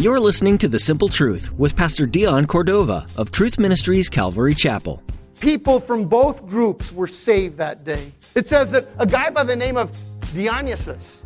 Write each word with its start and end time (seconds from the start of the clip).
You're 0.00 0.18
listening 0.18 0.56
to 0.58 0.68
The 0.68 0.78
Simple 0.78 1.10
Truth 1.10 1.52
with 1.58 1.76
Pastor 1.76 2.06
Dion 2.06 2.46
Cordova 2.46 3.04
of 3.18 3.30
Truth 3.30 3.58
Ministries 3.58 4.08
Calvary 4.08 4.54
Chapel. 4.54 5.02
People 5.40 5.78
from 5.78 6.06
both 6.06 6.46
groups 6.46 6.90
were 6.90 7.06
saved 7.06 7.58
that 7.58 7.84
day. 7.84 8.10
It 8.34 8.46
says 8.46 8.70
that 8.70 8.84
a 8.98 9.04
guy 9.04 9.28
by 9.28 9.44
the 9.44 9.54
name 9.54 9.76
of 9.76 9.94
Dionysius 10.32 11.24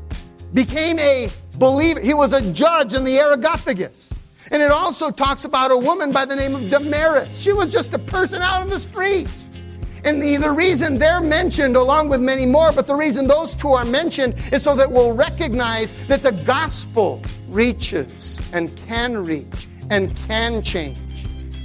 became 0.53 0.99
a 0.99 1.29
believer. 1.57 2.01
He 2.01 2.15
was 2.15 2.33
a 2.33 2.53
judge 2.53 2.93
in 2.93 3.05
the 3.05 3.17
Areopagus. 3.17 4.11
And 4.51 4.61
it 4.61 4.73
also 4.73 5.13
talks 5.13 5.45
about 5.45 5.71
a 5.71 5.79
woman 5.79 6.11
by 6.11 6.25
the 6.25 6.35
name 6.35 6.57
of 6.57 6.69
Damaris. 6.69 7.39
She 7.39 7.53
was 7.53 7.71
just 7.71 7.93
a 7.93 7.99
person 8.01 8.43
out 8.43 8.63
in 8.63 8.71
the 8.71 8.81
streets. 8.81 9.47
And 10.05 10.23
the, 10.23 10.37
the 10.37 10.51
reason 10.51 10.99
they're 10.99 11.23
mentioned 11.23 11.77
along 11.77 12.11
with 12.11 12.21
many 12.21 12.45
more, 12.45 12.73
but 12.73 12.87
the 12.87 12.95
reason 12.95 13.27
those 13.27 13.57
two 13.57 13.73
are 13.73 13.87
mentioned 13.87 14.35
is 14.53 14.63
so 14.63 14.75
that 14.77 14.91
we'll 14.91 15.13
recognize 15.13 15.95
that 16.09 16.23
the 16.23 16.33
gospel 16.33 17.23
reaches 17.49 18.39
and 18.53 18.77
can 18.87 19.25
reach 19.25 19.69
and 19.89 20.15
can 20.29 20.63
change 20.63 20.99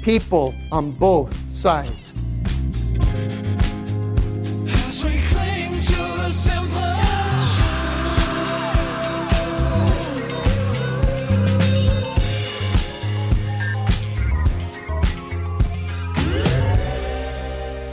people 0.03 0.55
on 0.71 0.91
both 0.91 1.35
sides. 1.53 2.13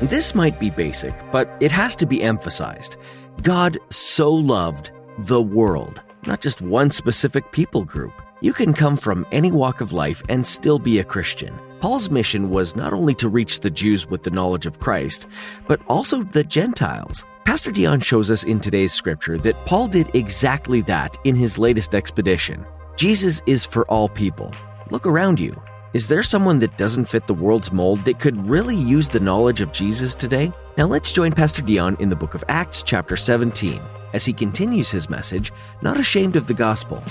This 0.09 0.37
might 0.37 0.60
be 0.60 0.70
basic, 0.70 1.15
but 1.33 1.51
it 1.59 1.73
has 1.73 1.96
to 1.96 2.06
be 2.06 2.23
emphasized. 2.23 2.96
God 3.43 3.76
so 3.90 4.32
loved 4.32 4.93
the 5.18 5.43
world, 5.43 6.01
not 6.26 6.40
just 6.40 6.62
one 6.62 6.93
specific 6.93 7.51
people 7.51 7.85
group. 7.85 8.12
You 8.40 8.52
can 8.52 8.73
come 8.73 8.96
from 8.96 9.27
any 9.32 9.51
walk 9.51 9.80
of 9.80 9.93
life 9.93 10.23
and 10.29 10.46
still 10.46 10.79
be 10.79 11.01
a 11.01 11.04
Christian. 11.04 11.59
Paul's 11.80 12.09
mission 12.09 12.51
was 12.51 12.77
not 12.77 12.93
only 12.93 13.16
to 13.16 13.29
reach 13.29 13.60
the 13.60 13.71
Jews 13.71 14.09
with 14.09 14.23
the 14.23 14.30
knowledge 14.30 14.65
of 14.65 14.79
Christ, 14.79 15.27
but 15.66 15.80
also 15.88 16.23
the 16.23 16.45
Gentiles. 16.45 17.24
Pastor 17.45 17.73
Dion 17.73 17.99
shows 17.99 18.30
us 18.30 18.45
in 18.45 18.60
today's 18.60 18.93
scripture 18.93 19.38
that 19.38 19.66
Paul 19.66 19.88
did 19.88 20.15
exactly 20.15 20.82
that 20.82 21.18
in 21.24 21.34
his 21.34 21.59
latest 21.59 21.96
expedition. 21.96 22.65
Jesus 22.95 23.43
is 23.46 23.65
for 23.65 23.84
all 23.90 24.09
people. 24.09 24.54
Look 24.93 25.04
around 25.04 25.40
you. 25.40 25.60
Is 25.92 26.09
there 26.09 26.24
someone 26.24 26.59
that 26.59 26.76
doesn't 26.76 27.04
fit 27.04 27.29
the 27.29 27.34
world's 27.34 27.70
mold 27.70 28.04
that 28.06 28.18
could 28.18 28.48
really 28.48 28.74
use 28.74 29.09
the 29.09 29.20
knowledge 29.20 29.60
of 29.60 29.73
Jesus 29.73 30.16
today? 30.16 30.52
Now 30.76 30.87
let's 30.87 31.12
join 31.12 31.30
Pastor 31.30 31.62
Dion 31.62 31.96
in 32.01 32.09
the 32.09 32.16
book 32.16 32.34
of 32.34 32.43
Acts, 32.48 32.82
chapter 32.82 33.16
17, 33.16 33.80
as 34.12 34.24
he 34.24 34.32
continues 34.32 34.90
his 34.90 35.09
message, 35.09 35.52
Not 35.82 35.98
Ashamed 35.98 36.34
of 36.34 36.48
the 36.48 36.54
Gospel. 36.54 37.02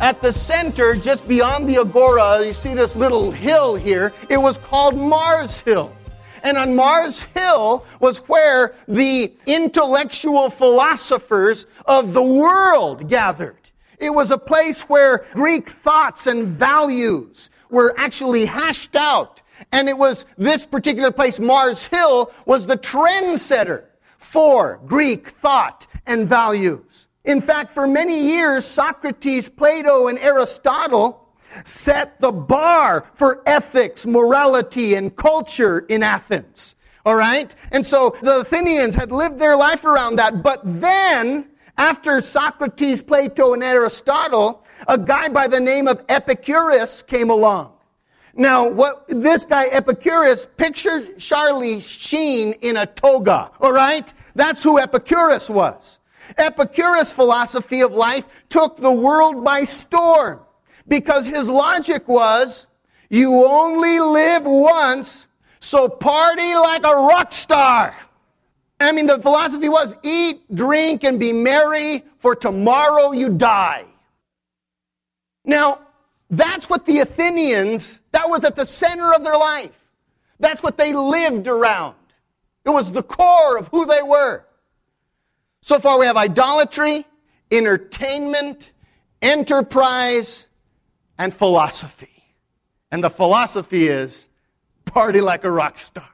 At 0.00 0.20
the 0.20 0.32
center, 0.32 0.96
just 0.96 1.26
beyond 1.28 1.68
the 1.68 1.78
Agora, 1.78 2.44
you 2.44 2.52
see 2.52 2.74
this 2.74 2.96
little 2.96 3.30
hill 3.30 3.76
here. 3.76 4.12
It 4.28 4.38
was 4.38 4.58
called 4.58 4.96
Mars 4.96 5.58
Hill. 5.58 5.92
And 6.42 6.56
on 6.56 6.76
Mars 6.76 7.20
Hill 7.34 7.84
was 8.00 8.18
where 8.28 8.74
the 8.88 9.32
intellectual 9.46 10.50
philosophers 10.50 11.66
of 11.86 12.12
the 12.14 12.22
world 12.22 13.08
gathered. 13.08 13.70
It 13.98 14.10
was 14.10 14.30
a 14.30 14.38
place 14.38 14.82
where 14.82 15.24
Greek 15.32 15.70
thoughts 15.70 16.26
and 16.26 16.48
values 16.48 17.50
were 17.70 17.94
actually 17.96 18.44
hashed 18.44 18.94
out. 18.94 19.42
And 19.72 19.88
it 19.88 19.96
was 19.96 20.26
this 20.36 20.66
particular 20.66 21.10
place, 21.10 21.40
Mars 21.40 21.84
Hill, 21.84 22.30
was 22.44 22.66
the 22.66 22.76
trendsetter 22.76 23.84
for 24.18 24.80
Greek 24.86 25.28
thought 25.28 25.86
and 26.06 26.28
values. 26.28 27.08
In 27.24 27.40
fact, 27.40 27.70
for 27.70 27.86
many 27.86 28.32
years, 28.32 28.64
Socrates, 28.64 29.48
Plato, 29.48 30.08
and 30.08 30.18
Aristotle 30.18 31.25
set 31.64 32.20
the 32.20 32.32
bar 32.32 33.06
for 33.14 33.42
ethics, 33.46 34.06
morality, 34.06 34.94
and 34.94 35.14
culture 35.16 35.80
in 35.88 36.02
Athens. 36.02 36.74
All 37.04 37.14
right? 37.14 37.54
And 37.70 37.86
so 37.86 38.16
the 38.22 38.40
Athenians 38.40 38.94
had 38.94 39.12
lived 39.12 39.38
their 39.38 39.56
life 39.56 39.84
around 39.84 40.16
that. 40.16 40.42
But 40.42 40.60
then, 40.64 41.48
after 41.78 42.20
Socrates, 42.20 43.02
Plato, 43.02 43.54
and 43.54 43.62
Aristotle, 43.62 44.64
a 44.88 44.98
guy 44.98 45.28
by 45.28 45.46
the 45.48 45.60
name 45.60 45.88
of 45.88 46.04
Epicurus 46.08 47.02
came 47.02 47.30
along. 47.30 47.72
Now, 48.34 48.68
what 48.68 49.04
this 49.08 49.44
guy 49.46 49.66
Epicurus, 49.66 50.46
picture 50.56 51.14
Charlie 51.14 51.80
Sheen 51.80 52.52
in 52.60 52.76
a 52.76 52.86
toga, 52.86 53.50
all 53.60 53.72
right? 53.72 54.12
That's 54.34 54.62
who 54.62 54.78
Epicurus 54.78 55.48
was. 55.48 55.98
Epicurus' 56.36 57.12
philosophy 57.12 57.80
of 57.80 57.92
life 57.92 58.26
took 58.50 58.76
the 58.76 58.92
world 58.92 59.42
by 59.44 59.64
storm 59.64 60.40
because 60.88 61.26
his 61.26 61.48
logic 61.48 62.08
was 62.08 62.66
you 63.08 63.44
only 63.44 64.00
live 64.00 64.42
once, 64.44 65.26
so 65.60 65.88
party 65.88 66.54
like 66.54 66.84
a 66.84 66.94
rock 66.94 67.32
star. 67.32 67.94
I 68.78 68.92
mean, 68.92 69.06
the 69.06 69.18
philosophy 69.18 69.68
was 69.68 69.96
eat, 70.02 70.54
drink, 70.54 71.04
and 71.04 71.18
be 71.18 71.32
merry, 71.32 72.04
for 72.18 72.34
tomorrow 72.34 73.12
you 73.12 73.30
die. 73.30 73.84
Now, 75.44 75.80
that's 76.28 76.68
what 76.68 76.84
the 76.84 76.98
Athenians, 76.98 78.00
that 78.10 78.28
was 78.28 78.44
at 78.44 78.56
the 78.56 78.66
center 78.66 79.14
of 79.14 79.24
their 79.24 79.36
life. 79.36 79.70
That's 80.40 80.62
what 80.62 80.76
they 80.76 80.92
lived 80.92 81.46
around. 81.46 81.94
It 82.64 82.70
was 82.70 82.90
the 82.90 83.02
core 83.02 83.56
of 83.56 83.68
who 83.68 83.86
they 83.86 84.02
were. 84.02 84.44
So 85.62 85.78
far, 85.78 85.98
we 85.98 86.06
have 86.06 86.16
idolatry, 86.16 87.06
entertainment, 87.50 88.72
enterprise, 89.22 90.48
and 91.18 91.34
philosophy. 91.34 92.24
And 92.90 93.02
the 93.02 93.10
philosophy 93.10 93.88
is 93.88 94.26
party 94.84 95.20
like 95.20 95.44
a 95.44 95.50
rock 95.50 95.78
star. 95.78 96.08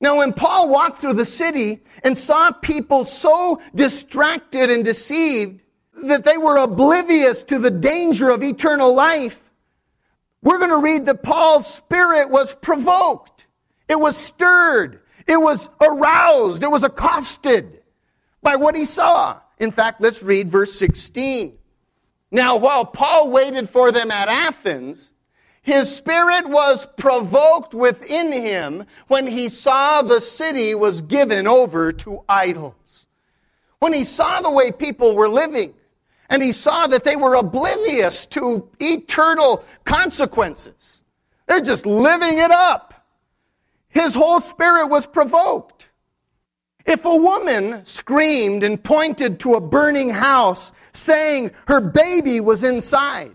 Now, 0.00 0.16
when 0.16 0.32
Paul 0.32 0.68
walked 0.68 1.00
through 1.00 1.14
the 1.14 1.24
city 1.24 1.80
and 2.02 2.18
saw 2.18 2.50
people 2.50 3.04
so 3.04 3.62
distracted 3.72 4.68
and 4.68 4.84
deceived 4.84 5.60
that 6.02 6.24
they 6.24 6.36
were 6.36 6.56
oblivious 6.56 7.44
to 7.44 7.58
the 7.58 7.70
danger 7.70 8.30
of 8.30 8.42
eternal 8.42 8.92
life, 8.92 9.40
we're 10.42 10.58
going 10.58 10.70
to 10.70 10.78
read 10.78 11.06
that 11.06 11.22
Paul's 11.22 11.72
spirit 11.72 12.30
was 12.30 12.52
provoked. 12.52 13.46
It 13.88 14.00
was 14.00 14.16
stirred. 14.16 15.00
It 15.28 15.36
was 15.36 15.70
aroused. 15.80 16.64
It 16.64 16.70
was 16.70 16.82
accosted 16.82 17.82
by 18.42 18.56
what 18.56 18.74
he 18.74 18.84
saw. 18.84 19.38
In 19.58 19.70
fact, 19.70 20.00
let's 20.00 20.20
read 20.20 20.50
verse 20.50 20.72
16. 20.72 21.58
Now, 22.32 22.56
while 22.56 22.86
Paul 22.86 23.30
waited 23.30 23.68
for 23.68 23.92
them 23.92 24.10
at 24.10 24.28
Athens, 24.28 25.12
his 25.60 25.94
spirit 25.94 26.48
was 26.48 26.86
provoked 26.96 27.74
within 27.74 28.32
him 28.32 28.86
when 29.06 29.26
he 29.26 29.50
saw 29.50 30.00
the 30.00 30.20
city 30.20 30.74
was 30.74 31.02
given 31.02 31.46
over 31.46 31.92
to 31.92 32.24
idols. 32.28 33.06
When 33.80 33.92
he 33.92 34.04
saw 34.04 34.40
the 34.40 34.50
way 34.50 34.72
people 34.72 35.14
were 35.14 35.28
living, 35.28 35.74
and 36.30 36.42
he 36.42 36.52
saw 36.52 36.86
that 36.86 37.04
they 37.04 37.16
were 37.16 37.34
oblivious 37.34 38.24
to 38.26 38.66
eternal 38.80 39.62
consequences. 39.84 41.02
They're 41.46 41.60
just 41.60 41.84
living 41.84 42.38
it 42.38 42.50
up. 42.50 43.06
His 43.88 44.14
whole 44.14 44.40
spirit 44.40 44.86
was 44.86 45.04
provoked. 45.04 45.88
If 46.86 47.04
a 47.04 47.14
woman 47.14 47.84
screamed 47.84 48.62
and 48.62 48.82
pointed 48.82 49.38
to 49.40 49.54
a 49.54 49.60
burning 49.60 50.08
house 50.08 50.72
saying 50.92 51.50
her 51.66 51.80
baby 51.80 52.40
was 52.40 52.62
inside, 52.62 53.34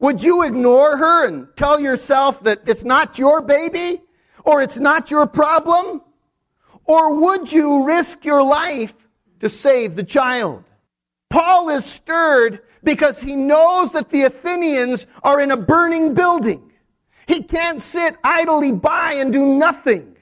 would 0.00 0.22
you 0.22 0.42
ignore 0.42 0.96
her 0.96 1.26
and 1.26 1.48
tell 1.56 1.80
yourself 1.80 2.42
that 2.44 2.62
it's 2.66 2.84
not 2.84 3.18
your 3.18 3.40
baby 3.40 4.02
or 4.44 4.62
it's 4.62 4.78
not 4.78 5.10
your 5.10 5.26
problem? 5.26 6.02
Or 6.84 7.20
would 7.20 7.52
you 7.52 7.84
risk 7.86 8.24
your 8.24 8.42
life 8.42 8.94
to 9.40 9.48
save 9.48 9.96
the 9.96 10.04
child? 10.04 10.64
Paul 11.30 11.68
is 11.70 11.84
stirred 11.84 12.60
because 12.82 13.20
he 13.20 13.36
knows 13.36 13.92
that 13.92 14.10
the 14.10 14.22
Athenians 14.22 15.06
are 15.22 15.40
in 15.40 15.50
a 15.50 15.56
burning 15.56 16.14
building. 16.14 16.72
He 17.26 17.42
can't 17.42 17.82
sit 17.82 18.16
idly 18.24 18.72
by 18.72 19.14
and 19.14 19.32
do 19.32 19.44
nothing. 19.44 20.16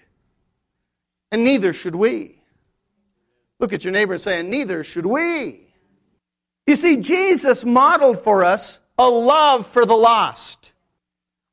And 1.31 1.45
neither 1.45 1.73
should 1.73 1.95
we. 1.95 2.41
Look 3.59 3.73
at 3.73 3.85
your 3.85 3.93
neighbor 3.93 4.15
and 4.15 4.23
say, 4.23 4.41
and 4.41 4.51
neither 4.51 4.83
should 4.83 5.07
we. 5.07 5.66
You 6.67 6.77
see, 6.77 6.97
Jesus 6.97 7.65
modeled 7.65 8.19
for 8.19 8.45
us 8.45 8.81
a 8.99 9.09
love 9.09 9.67
for 9.67 9.87
the 9.87 9.97
lost. 9.97 10.73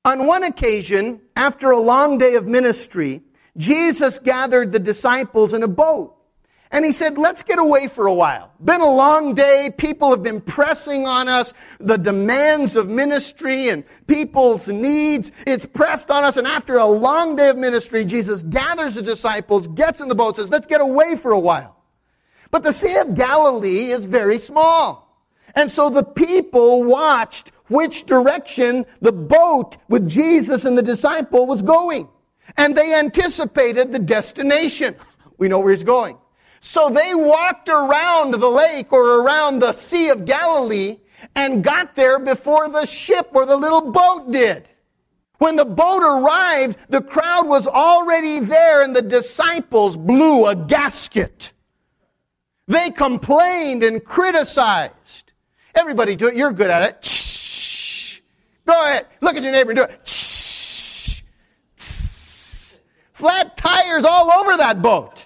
On 0.06 0.25
one 0.27 0.44
occasion, 0.44 1.21
after 1.36 1.71
a 1.71 1.80
long 1.80 2.18
day 2.18 2.36
of 2.36 2.48
ministry, 2.48 3.21
Jesus 3.56 4.19
gathered 4.19 4.71
the 4.71 4.80
disciples 4.80 5.54
in 5.54 5.62
a 5.62 5.68
boat 5.68 6.18
And 6.74 6.83
he 6.83 6.92
said, 6.92 7.19
let's 7.19 7.44
get 7.44 7.60
away 7.60 7.88
for 7.88 8.07
a 8.07 8.13
while. 8.13 8.51
Been 8.60 8.81
a 8.81 8.92
long 8.92 9.36
day. 9.36 9.71
People 9.77 10.10
have 10.10 10.24
been 10.24 10.42
pressing 10.42 11.06
on 11.06 11.30
us 11.30 11.54
the 11.80 11.98
demands 11.98 12.75
of 12.75 12.89
ministry 12.89 13.69
and 13.69 13.83
people's 14.07 14.68
needs. 14.68 15.31
It's 15.45 15.68
pressed 15.68 16.09
on 16.09 16.24
us. 16.24 16.36
And 16.36 16.48
after 16.48 16.77
a 16.77 16.88
long 16.88 17.36
day 17.36 17.50
of 17.50 17.57
ministry, 17.57 18.06
Jesus 18.06 18.42
gathers 18.42 18.95
the 18.95 19.04
disciples, 19.04 19.68
gets 19.68 20.01
in 20.01 20.07
the 20.07 20.16
boat, 20.16 20.38
says, 20.38 20.50
let's 20.50 20.66
get 20.66 20.81
away 20.81 21.16
for 21.16 21.31
a 21.31 21.39
while. 21.39 21.77
But 22.50 22.63
the 22.63 22.74
Sea 22.74 22.98
of 22.98 23.13
Galilee 23.13 23.92
is 23.92 24.06
very 24.06 24.39
small. 24.39 25.02
And 25.55 25.71
so 25.71 25.89
the 25.89 26.03
people 26.03 26.83
watched 26.83 27.51
which 27.67 28.05
direction 28.05 28.85
the 29.01 29.11
boat 29.11 29.77
with 29.88 30.07
Jesus 30.07 30.65
and 30.65 30.77
the 30.77 30.83
disciple 30.83 31.45
was 31.45 31.61
going. 31.61 32.07
And 32.57 32.75
they 32.75 32.94
anticipated 32.94 33.91
the 33.91 34.00
destination. 34.00 34.95
We 35.38 35.47
know 35.47 35.59
where 35.59 35.71
he's 35.71 35.83
going. 35.83 36.17
So 36.59 36.89
they 36.89 37.13
walked 37.13 37.67
around 37.67 38.31
the 38.31 38.50
lake 38.50 38.94
or 38.94 39.21
around 39.21 39.59
the 39.59 39.73
Sea 39.73 40.09
of 40.09 40.25
Galilee 40.25 41.00
and 41.35 41.63
got 41.63 41.95
there 41.95 42.19
before 42.19 42.69
the 42.69 42.85
ship 42.85 43.29
or 43.33 43.45
the 43.45 43.57
little 43.57 43.91
boat 43.91 44.31
did. 44.31 44.69
When 45.39 45.57
the 45.57 45.65
boat 45.65 46.03
arrived, 46.03 46.77
the 46.88 47.01
crowd 47.01 47.47
was 47.47 47.67
already 47.67 48.39
there 48.39 48.81
and 48.81 48.95
the 48.95 49.01
disciples 49.01 49.97
blew 49.97 50.45
a 50.45 50.56
gasket. 50.56 51.51
They 52.67 52.91
complained 52.91 53.83
and 53.83 54.03
criticized. 54.03 55.32
Everybody 55.75 56.15
do 56.15 56.27
it. 56.27 56.35
You're 56.35 56.51
good 56.51 56.69
at 56.69 56.83
it. 56.83 57.05
Shh. 57.05 58.19
Go 58.65 58.83
ahead. 58.83 59.07
Look 59.21 59.35
at 59.35 59.43
your 59.43 59.51
neighbor 59.51 59.71
and 59.71 59.77
do 59.77 59.83
it. 59.83 60.07
Shh. 60.07 61.21
Flat 63.13 63.57
tires 63.57 64.05
all 64.05 64.31
over 64.31 64.57
that 64.57 64.81
boat. 64.81 65.25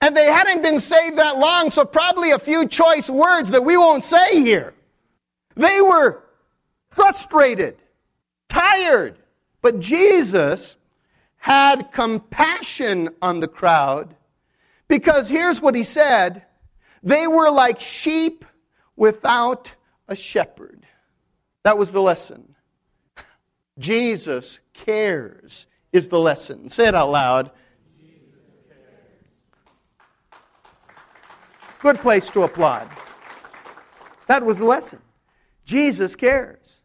And 0.00 0.16
they 0.16 0.26
hadn't 0.26 0.62
been 0.62 0.80
saved 0.80 1.18
that 1.18 1.38
long, 1.38 1.70
so 1.70 1.84
probably 1.84 2.30
a 2.30 2.38
few 2.38 2.66
choice 2.66 3.10
words 3.10 3.50
that 3.50 3.64
we 3.64 3.76
won't 3.76 4.04
say 4.04 4.40
here. 4.40 4.72
They 5.56 5.80
were 5.80 6.24
frustrated, 6.88 7.76
tired, 8.48 9.18
but 9.60 9.80
Jesus 9.80 10.76
had 11.36 11.92
compassion 11.92 13.10
on 13.20 13.40
the 13.40 13.48
crowd 13.48 14.14
because 14.88 15.28
here's 15.28 15.60
what 15.60 15.74
he 15.74 15.84
said 15.84 16.44
they 17.02 17.26
were 17.26 17.50
like 17.50 17.80
sheep 17.80 18.44
without 19.00 19.72
a 20.08 20.14
shepherd. 20.14 20.86
That 21.62 21.78
was 21.78 21.90
the 21.90 22.02
lesson. 22.02 22.54
Jesus 23.78 24.60
cares 24.74 25.66
is 25.90 26.08
the 26.08 26.18
lesson. 26.18 26.68
Say 26.68 26.86
it 26.86 26.94
out 26.94 27.10
loud. 27.10 27.50
Good 31.80 31.98
place 32.00 32.28
to 32.28 32.42
applaud. 32.42 32.90
That 34.26 34.44
was 34.44 34.58
the 34.58 34.66
lesson. 34.66 35.00
Jesus 35.64 36.14
cares. 36.14 36.82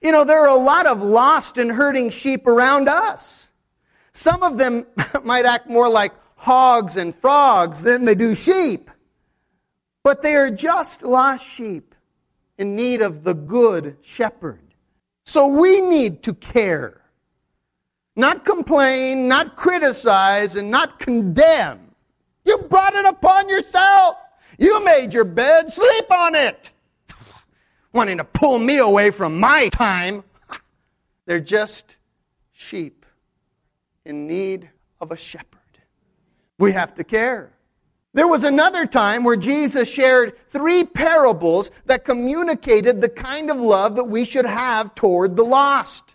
You 0.00 0.12
know, 0.12 0.24
there 0.24 0.44
are 0.44 0.56
a 0.56 0.62
lot 0.62 0.86
of 0.86 1.02
lost 1.02 1.58
and 1.58 1.72
hurting 1.72 2.10
sheep 2.10 2.46
around 2.46 2.88
us. 2.88 3.48
Some 4.12 4.44
of 4.44 4.56
them 4.56 4.86
might 5.24 5.46
act 5.46 5.68
more 5.68 5.88
like 5.88 6.12
hogs 6.36 6.96
and 6.96 7.12
frogs 7.12 7.82
than 7.82 8.04
they 8.04 8.14
do 8.14 8.36
sheep. 8.36 8.88
But 10.04 10.22
they 10.22 10.36
are 10.36 10.50
just 10.50 11.02
lost 11.02 11.46
sheep 11.46 11.94
in 12.56 12.74
need 12.74 13.02
of 13.02 13.24
the 13.24 13.34
good 13.34 13.96
shepherd. 14.02 14.62
So 15.24 15.46
we 15.46 15.80
need 15.80 16.22
to 16.24 16.34
care. 16.34 17.02
Not 18.16 18.44
complain, 18.44 19.28
not 19.28 19.56
criticize, 19.56 20.56
and 20.56 20.70
not 20.70 20.98
condemn. 20.98 21.94
You 22.44 22.58
brought 22.58 22.94
it 22.94 23.04
upon 23.04 23.48
yourself. 23.48 24.16
You 24.58 24.82
made 24.84 25.14
your 25.14 25.24
bed, 25.24 25.72
sleep 25.72 26.10
on 26.10 26.34
it. 26.34 26.70
Wanting 27.92 28.18
to 28.18 28.24
pull 28.24 28.58
me 28.58 28.78
away 28.78 29.10
from 29.10 29.38
my 29.38 29.68
time. 29.68 30.24
They're 31.26 31.40
just 31.40 31.96
sheep 32.52 33.06
in 34.04 34.26
need 34.26 34.70
of 35.00 35.12
a 35.12 35.16
shepherd. 35.16 35.58
We 36.58 36.72
have 36.72 36.94
to 36.94 37.04
care. 37.04 37.52
There 38.14 38.26
was 38.26 38.44
another 38.44 38.86
time 38.86 39.22
where 39.22 39.36
Jesus 39.36 39.88
shared 39.88 40.34
three 40.50 40.84
parables 40.84 41.70
that 41.86 42.04
communicated 42.04 43.00
the 43.00 43.08
kind 43.08 43.50
of 43.50 43.58
love 43.58 43.96
that 43.96 44.04
we 44.04 44.24
should 44.24 44.46
have 44.46 44.94
toward 44.94 45.36
the 45.36 45.44
lost. 45.44 46.14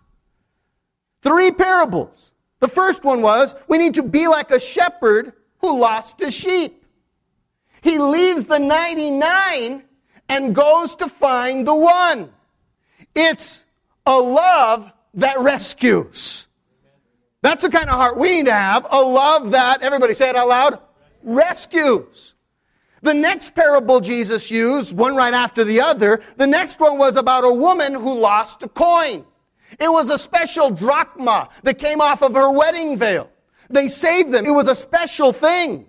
Three 1.22 1.52
parables. 1.52 2.32
The 2.60 2.68
first 2.68 3.04
one 3.04 3.22
was 3.22 3.56
we 3.68 3.78
need 3.78 3.96
to 3.96 4.04
be 4.04 4.28
like 4.28 4.52
a 4.52 4.60
shepherd 4.60 5.34
who 5.60 5.78
lost 5.80 6.20
a 6.22 6.32
sheep. 6.32 6.84
He 7.82 8.00
leaves 8.00 8.46
the 8.46 8.60
99 8.60 9.84
and 10.30 10.56
goes 10.56 10.96
to 10.96 11.08
find 11.08 11.68
the 11.68 11.76
one. 11.76 12.32
It's 13.14 13.66
a 14.06 14.18
love 14.18 14.92
that 15.16 15.40
rescues. 15.40 16.48
That's 17.42 17.62
the 17.62 17.70
kind 17.70 17.90
of 17.90 17.96
heart 17.96 18.18
we 18.18 18.32
need 18.32 18.46
to 18.46 18.54
have. 18.54 18.88
A 18.90 19.02
love 19.02 19.52
that, 19.52 19.82
everybody 19.82 20.14
say 20.14 20.30
it 20.30 20.36
out 20.36 20.48
loud, 20.48 20.80
rescues. 21.24 22.34
The 23.02 23.14
next 23.14 23.54
parable 23.54 24.00
Jesus 24.00 24.50
used, 24.50 24.96
one 24.96 25.16
right 25.16 25.34
after 25.34 25.64
the 25.64 25.82
other, 25.82 26.22
the 26.38 26.48
next 26.48 26.80
one 26.80 26.98
was 26.98 27.16
about 27.16 27.44
a 27.44 27.54
woman 27.54 27.94
who 27.94 28.14
lost 28.14 28.64
a 28.64 28.70
coin. 28.70 29.26
It 29.80 29.92
was 29.92 30.10
a 30.10 30.18
special 30.18 30.70
drachma 30.70 31.50
that 31.64 31.80
came 31.80 32.00
off 32.00 32.22
of 32.22 32.34
her 32.34 32.50
wedding 32.50 32.98
veil. 32.98 33.30
They 33.70 33.88
saved 33.88 34.32
them. 34.32 34.46
It 34.46 34.52
was 34.52 34.68
a 34.68 34.76
special 34.76 35.34
thing. 35.34 35.88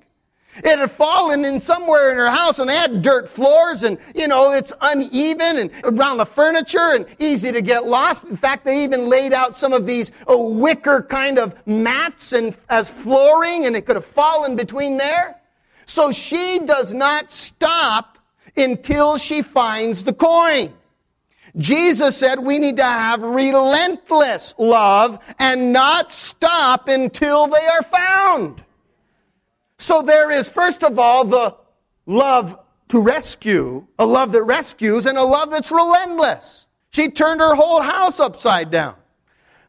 It 0.58 0.78
had 0.78 0.90
fallen 0.90 1.44
in 1.44 1.58
somewhere 1.58 2.12
in 2.12 2.18
her 2.18 2.30
house 2.30 2.58
and 2.58 2.68
they 2.68 2.76
had 2.76 3.02
dirt 3.02 3.28
floors 3.28 3.82
and, 3.82 3.98
you 4.14 4.28
know, 4.28 4.52
it's 4.52 4.72
uneven 4.80 5.56
and 5.56 5.70
around 5.82 6.18
the 6.18 6.26
furniture 6.26 6.92
and 6.94 7.06
easy 7.18 7.50
to 7.50 7.60
get 7.60 7.86
lost. 7.86 8.22
In 8.24 8.36
fact, 8.36 8.64
they 8.64 8.84
even 8.84 9.08
laid 9.08 9.32
out 9.32 9.56
some 9.56 9.72
of 9.72 9.84
these 9.84 10.12
oh, 10.28 10.50
wicker 10.50 11.02
kind 11.02 11.38
of 11.38 11.54
mats 11.66 12.32
and 12.32 12.56
as 12.68 12.88
flooring 12.88 13.66
and 13.66 13.74
it 13.74 13.84
could 13.86 13.96
have 13.96 14.04
fallen 14.04 14.54
between 14.54 14.96
there. 14.96 15.40
So 15.86 16.12
she 16.12 16.60
does 16.60 16.94
not 16.94 17.32
stop 17.32 18.18
until 18.56 19.18
she 19.18 19.42
finds 19.42 20.04
the 20.04 20.12
coin. 20.12 20.72
Jesus 21.56 22.16
said 22.16 22.40
we 22.40 22.58
need 22.58 22.78
to 22.78 22.84
have 22.84 23.22
relentless 23.22 24.54
love 24.58 25.18
and 25.38 25.72
not 25.72 26.10
stop 26.10 26.88
until 26.88 27.46
they 27.46 27.66
are 27.66 27.82
found. 27.82 28.63
So 29.84 30.00
there 30.00 30.30
is, 30.30 30.48
first 30.48 30.82
of 30.82 30.98
all, 30.98 31.26
the 31.26 31.56
love 32.06 32.58
to 32.88 33.00
rescue, 33.02 33.86
a 33.98 34.06
love 34.06 34.32
that 34.32 34.44
rescues, 34.44 35.04
and 35.04 35.18
a 35.18 35.22
love 35.22 35.50
that's 35.50 35.70
relentless. 35.70 36.64
She 36.92 37.10
turned 37.10 37.42
her 37.42 37.54
whole 37.54 37.82
house 37.82 38.18
upside 38.18 38.70
down. 38.70 38.94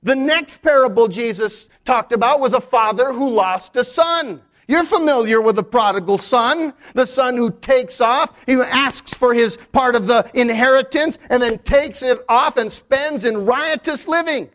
The 0.03 0.15
next 0.15 0.61
parable 0.61 1.09
Jesus 1.09 1.67
talked 1.83 2.13
about 2.13 2.39
was 2.39 2.53
a 2.53 2.61
father 2.61 3.11
who 3.11 3.27
lost 3.27 3.75
a 3.75 3.83
son. 3.83 4.41
You're 4.69 4.85
familiar 4.85 5.41
with 5.41 5.57
the 5.57 5.63
prodigal 5.63 6.19
son, 6.19 6.73
the 6.93 7.05
son 7.05 7.35
who 7.35 7.51
takes 7.51 7.99
off, 7.99 8.31
he 8.45 8.53
asks 8.53 9.13
for 9.13 9.33
his 9.33 9.57
part 9.73 9.95
of 9.95 10.07
the 10.07 10.31
inheritance 10.33 11.17
and 11.29 11.43
then 11.43 11.57
takes 11.59 12.01
it 12.01 12.23
off 12.29 12.55
and 12.55 12.71
spends 12.71 13.25
in 13.25 13.45
riotous 13.45 14.07
living. 14.07 14.49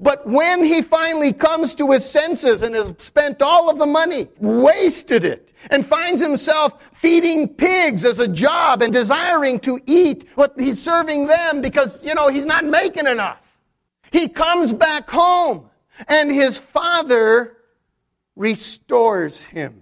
But 0.00 0.26
when 0.28 0.62
he 0.62 0.82
finally 0.82 1.32
comes 1.32 1.74
to 1.76 1.90
his 1.90 2.08
senses 2.08 2.62
and 2.62 2.74
has 2.74 2.94
spent 2.98 3.42
all 3.42 3.68
of 3.68 3.78
the 3.78 3.86
money, 3.86 4.28
wasted 4.38 5.24
it, 5.24 5.52
and 5.70 5.84
finds 5.84 6.20
himself 6.20 6.72
feeding 6.94 7.48
pigs 7.48 8.04
as 8.04 8.20
a 8.20 8.28
job 8.28 8.80
and 8.80 8.92
desiring 8.92 9.58
to 9.60 9.80
eat 9.86 10.28
what 10.36 10.54
he's 10.56 10.80
serving 10.80 11.26
them 11.26 11.60
because, 11.60 11.98
you 12.04 12.14
know, 12.14 12.28
he's 12.28 12.46
not 12.46 12.64
making 12.64 13.08
enough. 13.08 13.40
He 14.12 14.28
comes 14.28 14.72
back 14.72 15.10
home 15.10 15.68
and 16.06 16.30
his 16.30 16.58
father 16.58 17.56
restores 18.36 19.40
him. 19.40 19.80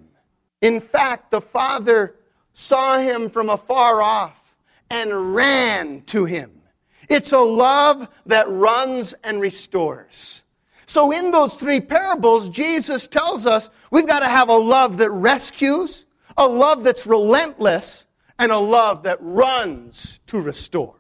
In 0.63 0.81
fact, 0.81 1.31
the 1.31 1.43
father 1.43 2.15
saw 2.55 2.99
him 2.99 3.29
from 3.29 3.51
afar 3.51 4.01
off 4.01 4.37
and 4.89 5.35
ran 5.35 6.03
to 6.07 6.25
him. 6.25 6.56
It's 7.09 7.33
a 7.33 7.39
love 7.39 8.09
that 8.27 8.49
runs 8.49 9.15
and 9.23 9.41
restores. 9.41 10.43
So 10.87 11.11
in 11.13 11.31
those 11.31 11.55
three 11.55 11.81
parables, 11.81 12.49
Jesus 12.49 13.07
tells 13.07 13.45
us 13.47 13.71
we've 13.91 14.07
got 14.07 14.21
to 14.21 14.29
have 14.29 14.49
a 14.49 14.57
love 14.57 14.99
that 14.99 15.11
rescues, 15.11 16.05
a 16.37 16.47
love 16.47 16.85
that's 16.85 17.07
relentless, 17.07 18.05
and 18.39 18.53
a 18.53 18.59
love 18.59 19.03
that 19.05 19.19
runs 19.21 20.21
to 20.27 20.41
restore. 20.41 20.95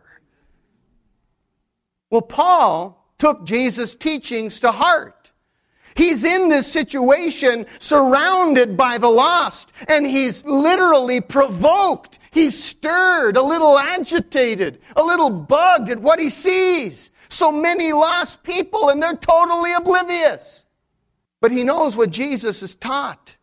Well, 2.11 2.23
Paul 2.23 3.05
took 3.19 3.45
Jesus' 3.45 3.95
teachings 3.95 4.61
to 4.61 4.73
heart. 4.73 5.16
He's 5.97 6.25
in 6.25 6.51
this 6.51 6.71
situation 6.71 7.65
surrounded 7.79 8.77
by 8.77 8.99
the 8.99 9.09
lost, 9.09 9.73
and 9.89 10.07
he's 10.07 10.45
literally 10.45 11.23
provoked. 11.23 12.19
He's 12.31 12.63
stirred, 12.63 13.39
a 13.39 13.43
little 13.43 13.79
agitated, 13.79 14.81
a 14.95 15.03
little 15.03 15.31
bugged 15.31 15.89
at 15.89 15.99
what 15.99 16.21
he 16.21 16.29
sees. 16.29 17.11
So 17.31 17.51
many 17.51 17.95
lost 17.95 18.43
people, 18.43 18.91
and 18.91 19.03
they're 19.03 19.17
totally 19.17 19.73
oblivious. 19.73 20.65
But 21.41 21.51
he 21.51 21.65
knows 21.65 21.97
what 21.97 22.11
Jesus 22.11 22.61
has 22.61 22.75
taught. 22.75 23.37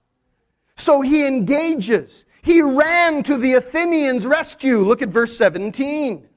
So 0.75 1.01
he 1.01 1.25
engages. 1.25 2.23
He 2.43 2.61
ran 2.61 3.23
to 3.23 3.37
the 3.37 3.53
Athenians' 3.53 4.27
rescue. 4.27 4.79
Look 4.83 5.01
at 5.01 5.09
verse 5.09 5.35
17. 5.37 6.27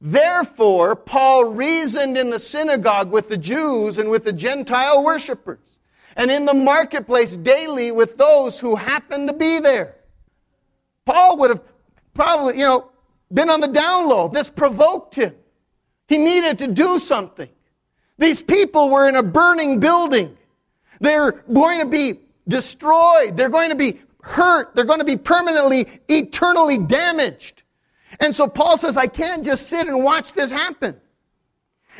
Therefore, 0.00 0.94
Paul 0.94 1.46
reasoned 1.46 2.18
in 2.18 2.30
the 2.30 2.38
synagogue 2.38 3.10
with 3.10 3.28
the 3.28 3.38
Jews 3.38 3.98
and 3.98 4.10
with 4.10 4.24
the 4.24 4.32
Gentile 4.32 5.02
worshippers, 5.02 5.58
and 6.16 6.30
in 6.30 6.44
the 6.44 6.54
marketplace 6.54 7.36
daily 7.36 7.92
with 7.92 8.16
those 8.16 8.58
who 8.58 8.76
happened 8.76 9.28
to 9.28 9.34
be 9.34 9.58
there. 9.60 9.96
Paul 11.04 11.38
would 11.38 11.50
have 11.50 11.62
probably, 12.14 12.58
you 12.58 12.66
know, 12.66 12.90
been 13.32 13.48
on 13.48 13.60
the 13.60 13.68
down 13.68 14.08
low. 14.08 14.28
This 14.28 14.48
provoked 14.48 15.14
him. 15.14 15.34
He 16.08 16.18
needed 16.18 16.58
to 16.58 16.68
do 16.68 16.98
something. 16.98 17.48
These 18.18 18.42
people 18.42 18.90
were 18.90 19.08
in 19.08 19.16
a 19.16 19.22
burning 19.22 19.80
building. 19.80 20.36
They're 21.00 21.32
going 21.32 21.80
to 21.80 21.86
be 21.86 22.20
destroyed. 22.48 23.36
They're 23.36 23.50
going 23.50 23.70
to 23.70 23.76
be 23.76 24.00
hurt. 24.22 24.74
They're 24.74 24.84
going 24.84 25.00
to 25.00 25.04
be 25.04 25.16
permanently, 25.16 26.00
eternally 26.08 26.78
damaged. 26.78 27.62
And 28.20 28.34
so 28.34 28.48
Paul 28.48 28.78
says, 28.78 28.96
I 28.96 29.06
can't 29.06 29.44
just 29.44 29.68
sit 29.68 29.86
and 29.86 30.02
watch 30.02 30.32
this 30.32 30.50
happen. 30.50 31.00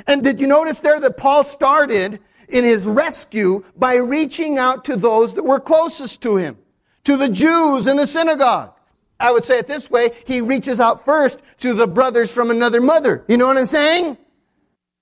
And 0.07 0.23
did 0.23 0.41
you 0.41 0.47
notice 0.47 0.81
there 0.81 1.01
that 1.01 1.17
Paul 1.17 1.45
started 1.45 2.21
in 2.49 2.65
his 2.65 2.87
rescue 2.87 3.65
by 3.77 3.97
reaching 3.97 4.59
out 4.59 4.85
to 4.87 4.97
those 4.97 5.35
that 5.35 5.45
were 5.45 5.61
closest 5.61 6.21
to 6.23 6.37
him, 6.37 6.59
to 7.05 7.17
the 7.17 7.29
Jews 7.29 7.87
in 7.87 7.97
the 7.97 8.07
synagogue? 8.07 8.73
I 9.19 9.33
would 9.33 9.45
say 9.45 9.59
it 9.59 9.67
this 9.67 9.91
way, 9.91 10.11
he 10.27 10.41
reaches 10.41 10.79
out 10.79 11.05
first 11.05 11.41
to 11.59 11.73
the 11.73 11.87
brothers 11.87 12.31
from 12.31 12.51
another 12.51 12.81
mother. 12.81 13.25
You 13.29 13.39
know 13.39 13.47
what 13.47 13.57
I'm 13.57 13.67
saying? 13.67 14.19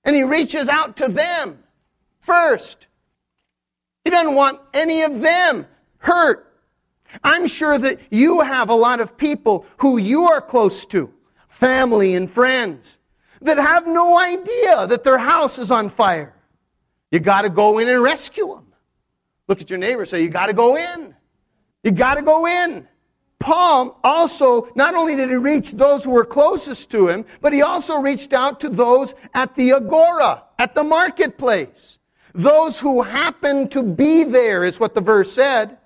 And 0.05 0.15
he 0.15 0.23
reaches 0.23 0.67
out 0.67 0.97
to 0.97 1.09
them 1.09 1.59
first. 2.21 2.87
He 4.05 4.11
doesn't 4.11 4.35
want 4.35 4.59
any 4.73 5.01
of 5.01 5.21
them 5.21 5.65
hurt. 5.97 6.44
I'm 7.23 7.47
sure 7.47 7.77
that 7.77 7.99
you 8.11 8.41
have 8.41 8.69
a 8.69 8.75
lot 8.75 8.99
of 8.99 9.17
people 9.17 9.65
who 9.77 9.97
you 9.97 10.23
are 10.23 10.41
close 10.41 10.85
to, 10.87 11.11
family 11.49 12.15
and 12.15 12.29
friends, 12.29 12.97
that 13.41 13.57
have 13.57 13.87
no 13.87 14.17
idea 14.17 14.87
that 14.87 15.03
their 15.03 15.17
house 15.17 15.59
is 15.59 15.71
on 15.71 15.89
fire. 15.89 16.35
You 17.11 17.19
got 17.19 17.43
to 17.43 17.49
go 17.49 17.79
in 17.79 17.87
and 17.87 18.01
rescue 18.01 18.47
them. 18.47 18.65
Look 19.47 19.61
at 19.61 19.69
your 19.69 19.79
neighbor 19.79 20.05
say, 20.05 20.21
You 20.21 20.29
got 20.29 20.47
to 20.47 20.53
go 20.53 20.75
in. 20.75 21.15
You 21.83 21.91
got 21.91 22.15
to 22.15 22.21
go 22.21 22.47
in. 22.47 22.87
Paul 23.39 23.99
also, 24.03 24.69
not 24.75 24.95
only 24.95 25.15
did 25.15 25.29
he 25.29 25.35
reach 25.35 25.73
those 25.73 26.03
who 26.03 26.11
were 26.11 26.25
closest 26.25 26.89
to 26.91 27.07
him, 27.07 27.25
but 27.41 27.53
he 27.53 27.61
also 27.61 27.99
reached 27.99 28.33
out 28.33 28.59
to 28.61 28.69
those 28.69 29.13
at 29.33 29.53
the 29.55 29.73
agora, 29.73 30.43
at 30.57 30.73
the 30.73 30.83
marketplace. 30.83 31.99
Those 32.33 32.79
who 32.79 33.03
happened 33.03 33.71
to 33.71 33.83
be 33.83 34.23
there 34.23 34.63
is 34.63 34.79
what 34.79 34.95
the 34.95 35.01
verse 35.01 35.31
said. 35.31 35.77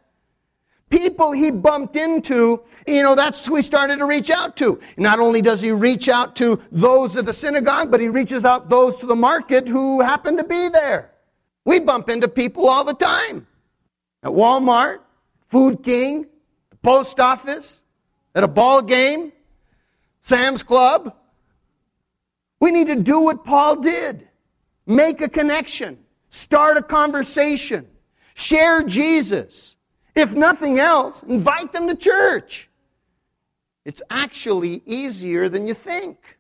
People 0.89 1.31
he 1.31 1.51
bumped 1.51 1.95
into, 1.95 2.61
you 2.87 3.03
know, 3.03 3.13
that's 3.13 3.45
who 3.45 3.55
he 3.57 3.61
started 3.61 3.97
to 3.97 4.05
reach 4.05 4.29
out 4.29 4.57
to. 4.57 4.79
Not 4.97 5.19
only 5.19 5.41
does 5.41 5.61
he 5.61 5.71
reach 5.71 6.09
out 6.09 6.35
to 6.37 6.59
those 6.71 7.15
at 7.15 7.25
the 7.25 7.33
synagogue, 7.33 7.91
but 7.91 8.01
he 8.01 8.07
reaches 8.09 8.43
out 8.43 8.69
those 8.69 8.97
to 8.97 9.05
the 9.05 9.15
market 9.15 9.67
who 9.67 10.01
happen 10.01 10.35
to 10.37 10.43
be 10.43 10.69
there. 10.69 11.11
We 11.65 11.79
bump 11.79 12.09
into 12.09 12.27
people 12.27 12.67
all 12.67 12.83
the 12.83 12.95
time. 12.95 13.45
At 14.23 14.31
Walmart, 14.31 14.99
Food 15.47 15.83
King, 15.83 16.25
the 16.71 16.77
post 16.77 17.19
office, 17.19 17.81
at 18.33 18.43
a 18.43 18.47
ball 18.47 18.81
game, 18.81 19.31
Sam's 20.23 20.63
Club. 20.63 21.15
We 22.59 22.71
need 22.71 22.87
to 22.87 22.95
do 22.95 23.21
what 23.21 23.45
Paul 23.45 23.77
did 23.77 24.27
make 24.85 25.21
a 25.21 25.29
connection, 25.29 25.99
start 26.31 26.75
a 26.75 26.81
conversation, 26.81 27.87
share 28.33 28.81
Jesus. 28.81 29.75
If 30.15 30.33
nothing 30.33 30.79
else, 30.79 31.23
invite 31.23 31.73
them 31.73 31.87
to 31.87 31.95
church. 31.95 32.69
It's 33.85 34.01
actually 34.09 34.81
easier 34.85 35.49
than 35.49 35.67
you 35.67 35.73
think. 35.73 36.37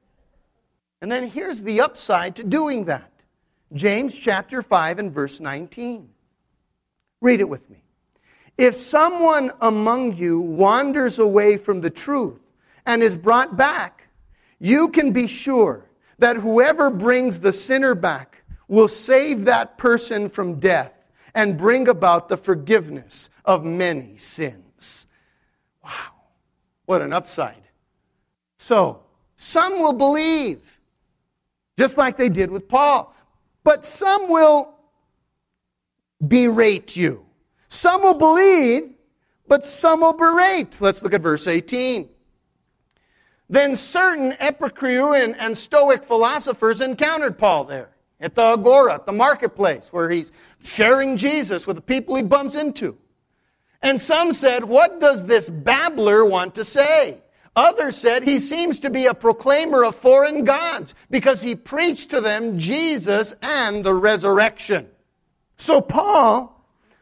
And 1.01 1.11
then 1.11 1.27
here's 1.27 1.63
the 1.63 1.81
upside 1.81 2.35
to 2.37 2.43
doing 2.43 2.85
that 2.85 3.11
James 3.73 4.17
chapter 4.17 4.61
5 4.61 4.99
and 4.99 5.11
verse 5.11 5.39
19. 5.39 6.09
Read 7.21 7.39
it 7.39 7.49
with 7.49 7.69
me. 7.69 7.83
If 8.57 8.75
someone 8.75 9.51
among 9.61 10.17
you 10.17 10.41
wanders 10.41 11.17
away 11.17 11.57
from 11.57 11.81
the 11.81 11.89
truth 11.89 12.39
and 12.85 13.01
is 13.01 13.15
brought 13.15 13.55
back, 13.55 14.09
you 14.59 14.89
can 14.89 15.13
be 15.13 15.27
sure 15.27 15.85
that 16.17 16.35
whoever 16.35 16.89
brings 16.89 17.39
the 17.39 17.53
sinner 17.53 17.95
back 17.95 18.43
will 18.67 18.89
save 18.89 19.45
that 19.45 19.77
person 19.77 20.29
from 20.29 20.59
death 20.59 20.91
and 21.39 21.57
bring 21.57 21.87
about 21.87 22.27
the 22.27 22.35
forgiveness 22.35 23.29
of 23.45 23.63
many 23.63 24.17
sins. 24.17 25.07
Wow, 25.81 26.11
what 26.85 27.01
an 27.01 27.13
upside. 27.13 27.63
So, 28.57 29.03
some 29.37 29.79
will 29.79 29.93
believe, 29.93 30.59
just 31.77 31.97
like 31.97 32.17
they 32.17 32.27
did 32.27 32.51
with 32.51 32.67
Paul, 32.67 33.15
but 33.63 33.85
some 33.85 34.27
will 34.27 34.73
berate 36.27 36.97
you. 36.97 37.25
Some 37.69 38.01
will 38.01 38.15
believe, 38.15 38.95
but 39.47 39.65
some 39.65 40.01
will 40.01 40.11
berate. 40.11 40.75
Let's 40.81 41.01
look 41.01 41.13
at 41.13 41.21
verse 41.21 41.47
18. 41.47 42.09
Then 43.49 43.77
certain 43.77 44.35
Epicurean 44.41 45.35
and 45.35 45.57
Stoic 45.57 46.03
philosophers 46.03 46.81
encountered 46.81 47.37
Paul 47.37 47.63
there 47.63 47.91
at 48.19 48.35
the 48.35 48.43
Agora, 48.43 48.95
at 48.95 49.05
the 49.05 49.13
marketplace, 49.13 49.87
where 49.91 50.09
he's 50.09 50.33
sharing 50.63 51.17
Jesus 51.17 51.65
with 51.65 51.75
the 51.75 51.81
people 51.81 52.15
he 52.15 52.23
bumps 52.23 52.55
into. 52.55 52.97
And 53.81 54.01
some 54.01 54.33
said, 54.33 54.65
What 54.65 54.99
does 54.99 55.25
this 55.25 55.49
babbler 55.49 56.25
want 56.25 56.55
to 56.55 56.65
say? 56.65 57.19
Others 57.55 57.97
said, 57.97 58.23
He 58.23 58.39
seems 58.39 58.79
to 58.79 58.89
be 58.89 59.05
a 59.05 59.13
proclaimer 59.13 59.83
of 59.83 59.95
foreign 59.95 60.43
gods 60.43 60.93
because 61.09 61.41
he 61.41 61.55
preached 61.55 62.09
to 62.11 62.21
them 62.21 62.57
Jesus 62.57 63.33
and 63.41 63.83
the 63.83 63.93
resurrection. 63.93 64.87
So 65.55 65.81
Paul 65.81 66.59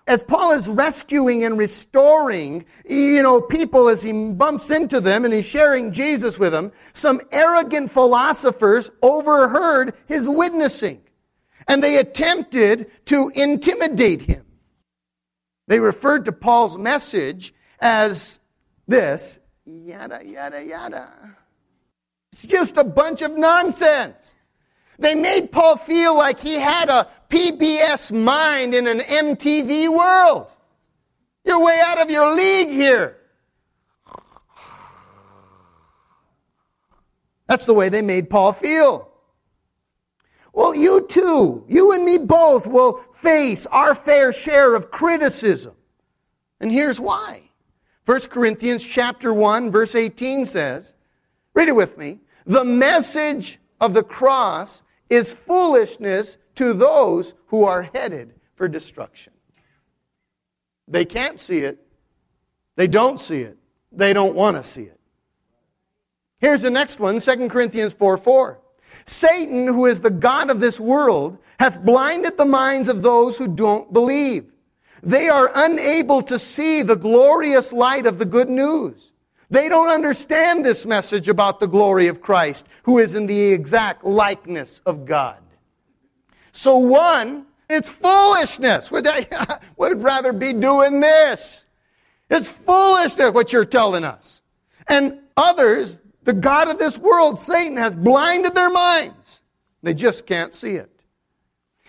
as 0.07 0.23
Paul 0.23 0.53
is 0.53 0.69
rescuing 0.69 1.43
and 1.43 1.57
restoring, 1.57 2.65
you 2.89 3.21
know, 3.21 3.41
people 3.41 3.89
as 3.89 4.01
he 4.01 4.13
bumps 4.31 4.71
into 4.71 5.01
them 5.01 5.25
and 5.25 5.33
he's 5.33 5.45
sharing 5.45 5.91
Jesus 5.91 6.39
with 6.39 6.53
them, 6.53 6.71
some 6.93 7.19
arrogant 7.31 7.91
philosophers 7.91 8.89
overheard 9.01 9.93
his 10.07 10.29
witnessing 10.29 11.01
and 11.67 11.83
they 11.83 11.97
attempted 11.97 12.89
to 13.05 13.31
intimidate 13.35 14.21
him. 14.21 14.45
They 15.67 15.79
referred 15.79 16.25
to 16.25 16.31
Paul's 16.31 16.77
message 16.77 17.53
as 17.79 18.39
this, 18.87 19.39
yada, 19.65 20.21
yada, 20.25 20.63
yada. 20.63 21.35
It's 22.31 22.47
just 22.47 22.77
a 22.77 22.83
bunch 22.83 23.21
of 23.21 23.37
nonsense. 23.37 24.33
They 24.99 25.13
made 25.13 25.51
Paul 25.51 25.77
feel 25.77 26.15
like 26.15 26.39
he 26.39 26.55
had 26.55 26.89
a 26.89 27.07
PBS 27.29 28.11
mind 28.11 28.73
in 28.73 28.87
an 28.87 28.99
MTV 28.99 29.89
world. 29.89 30.51
You're 31.43 31.63
way 31.63 31.79
out 31.83 31.99
of 31.99 32.09
your 32.09 32.33
league 32.33 32.69
here. 32.69 33.17
That's 37.47 37.65
the 37.65 37.73
way 37.73 37.89
they 37.89 38.01
made 38.01 38.29
Paul 38.29 38.53
feel. 38.53 39.09
Well, 40.57 40.73
you 40.73 41.05
too, 41.05 41.63
you 41.67 41.91
and 41.91 42.03
me 42.03 42.17
both 42.17 42.65
will 42.65 42.93
face 43.13 43.67
our 43.67 43.93
fair 43.93 44.33
share 44.33 44.73
of 44.73 44.89
criticism. 44.89 45.75
And 46.59 46.71
here's 46.71 46.99
why. 46.99 47.51
1 48.05 48.21
Corinthians 48.21 48.83
chapter 48.83 49.31
1 49.31 49.69
verse 49.69 49.93
18 49.93 50.47
says, 50.47 50.95
read 51.53 51.67
it 51.67 51.75
with 51.75 51.99
me, 51.99 52.21
the 52.47 52.65
message 52.65 53.59
of 53.79 53.93
the 53.93 54.01
cross 54.01 54.81
is 55.11 55.31
foolishness 55.31 56.37
to 56.55 56.73
those 56.73 57.35
who 57.49 57.63
are 57.63 57.83
headed 57.93 58.33
for 58.55 58.67
destruction. 58.67 59.33
They 60.87 61.05
can't 61.05 61.39
see 61.39 61.59
it. 61.59 61.85
They 62.77 62.87
don't 62.87 63.21
see 63.21 63.41
it. 63.41 63.59
They 63.91 64.11
don't 64.11 64.33
want 64.33 64.57
to 64.57 64.63
see 64.63 64.81
it. 64.81 64.99
Here's 66.39 66.63
the 66.63 66.71
next 66.71 66.99
one 66.99 67.19
2 67.19 67.47
Corinthians 67.47 67.93
4 67.93 68.17
4. 68.17 68.61
Satan, 69.07 69.67
who 69.67 69.85
is 69.85 70.01
the 70.01 70.11
God 70.11 70.49
of 70.49 70.59
this 70.59 70.79
world, 70.79 71.37
hath 71.59 71.83
blinded 71.83 72.37
the 72.37 72.45
minds 72.45 72.89
of 72.89 73.01
those 73.01 73.37
who 73.37 73.47
don't 73.47 73.91
believe. 73.91 74.51
They 75.01 75.29
are 75.29 75.51
unable 75.55 76.21
to 76.23 76.37
see 76.37 76.81
the 76.81 76.95
glorious 76.95 77.71
light 77.71 78.05
of 78.05 78.19
the 78.19 78.25
good 78.25 78.49
news. 78.49 79.13
They 79.49 79.69
don't 79.69 79.89
understand 79.89 80.65
this 80.65 80.85
message 80.85 81.29
about 81.29 81.59
the 81.59 81.67
glory 81.67 82.07
of 82.07 82.21
Christ, 82.21 82.65
who 82.83 82.97
is 82.97 83.15
in 83.15 83.27
the 83.27 83.53
exact 83.53 84.03
likeness 84.03 84.81
of 84.85 85.05
God. 85.05 85.37
So 86.51 86.77
one, 86.77 87.45
it's 87.69 87.89
foolishness. 87.89 88.91
Would 88.91 89.07
I 89.07 89.59
would 89.77 90.01
rather 90.01 90.33
be 90.33 90.51
doing 90.51 90.99
this. 90.99 91.63
It's 92.29 92.49
foolishness 92.49 93.31
what 93.31 93.53
you're 93.53 93.63
telling 93.63 94.03
us. 94.03 94.41
And 94.87 95.19
others, 95.37 95.99
the 96.27 96.33
God 96.33 96.67
of 96.67 96.77
this 96.77 96.97
world, 96.97 97.39
Satan, 97.39 97.77
has 97.77 97.95
blinded 97.95 98.53
their 98.53 98.69
minds. 98.69 99.39
They 99.81 99.93
just 99.93 100.25
can't 100.25 100.53
see 100.53 100.73
it. 100.73 100.91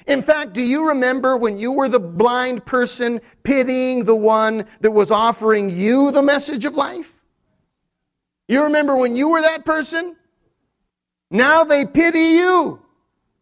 In 0.07 0.23
fact, 0.23 0.53
do 0.53 0.63
you 0.63 0.87
remember 0.87 1.37
when 1.37 1.59
you 1.59 1.73
were 1.73 1.89
the 1.89 1.99
blind 1.99 2.65
person 2.65 3.21
pitying 3.43 4.05
the 4.05 4.15
one 4.15 4.67
that 4.81 4.93
was 4.93 5.11
offering 5.11 5.69
you 5.69 6.13
the 6.13 6.23
message 6.23 6.65
of 6.65 6.77
life? 6.77 7.15
You 8.47 8.63
remember 8.63 8.97
when 8.97 9.17
you 9.17 9.29
were 9.29 9.43
that 9.43 9.65
person? 9.65 10.15
Now 11.33 11.65
they 11.65 11.85
pity 11.85 12.21
you. 12.21 12.81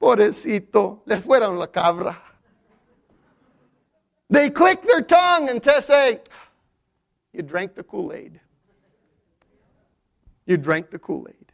Pobrecito, 0.01 1.01
le 1.05 1.19
fueron 1.19 1.59
la 1.59 1.67
cabra. 1.67 2.17
They 4.31 4.49
click 4.49 4.81
their 4.81 5.03
tongue 5.03 5.51
and 5.51 5.63
say, 5.63 6.23
You 7.35 7.43
drank 7.43 7.75
the 7.75 7.83
Kool 7.83 8.15
Aid. 8.15 8.41
You 10.47 10.57
drank 10.57 10.91
the 10.91 10.99
Kool 10.99 11.27
Aid. 11.29 11.53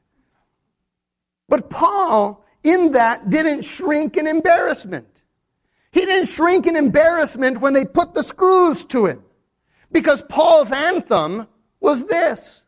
But 1.48 1.70
Paul, 1.70 2.44
in 2.62 2.92
that, 2.92 3.30
didn't 3.30 3.62
shrink 3.62 4.16
in 4.16 4.26
embarrassment. 4.26 5.08
He 5.90 6.00
didn't 6.06 6.28
shrink 6.28 6.66
in 6.66 6.76
embarrassment 6.76 7.60
when 7.60 7.74
they 7.74 7.84
put 7.84 8.14
the 8.14 8.22
screws 8.22 8.84
to 8.86 9.06
him. 9.06 9.22
Because 9.90 10.22
Paul's 10.28 10.72
anthem 10.72 11.46
was 11.80 12.06
this 12.06 12.62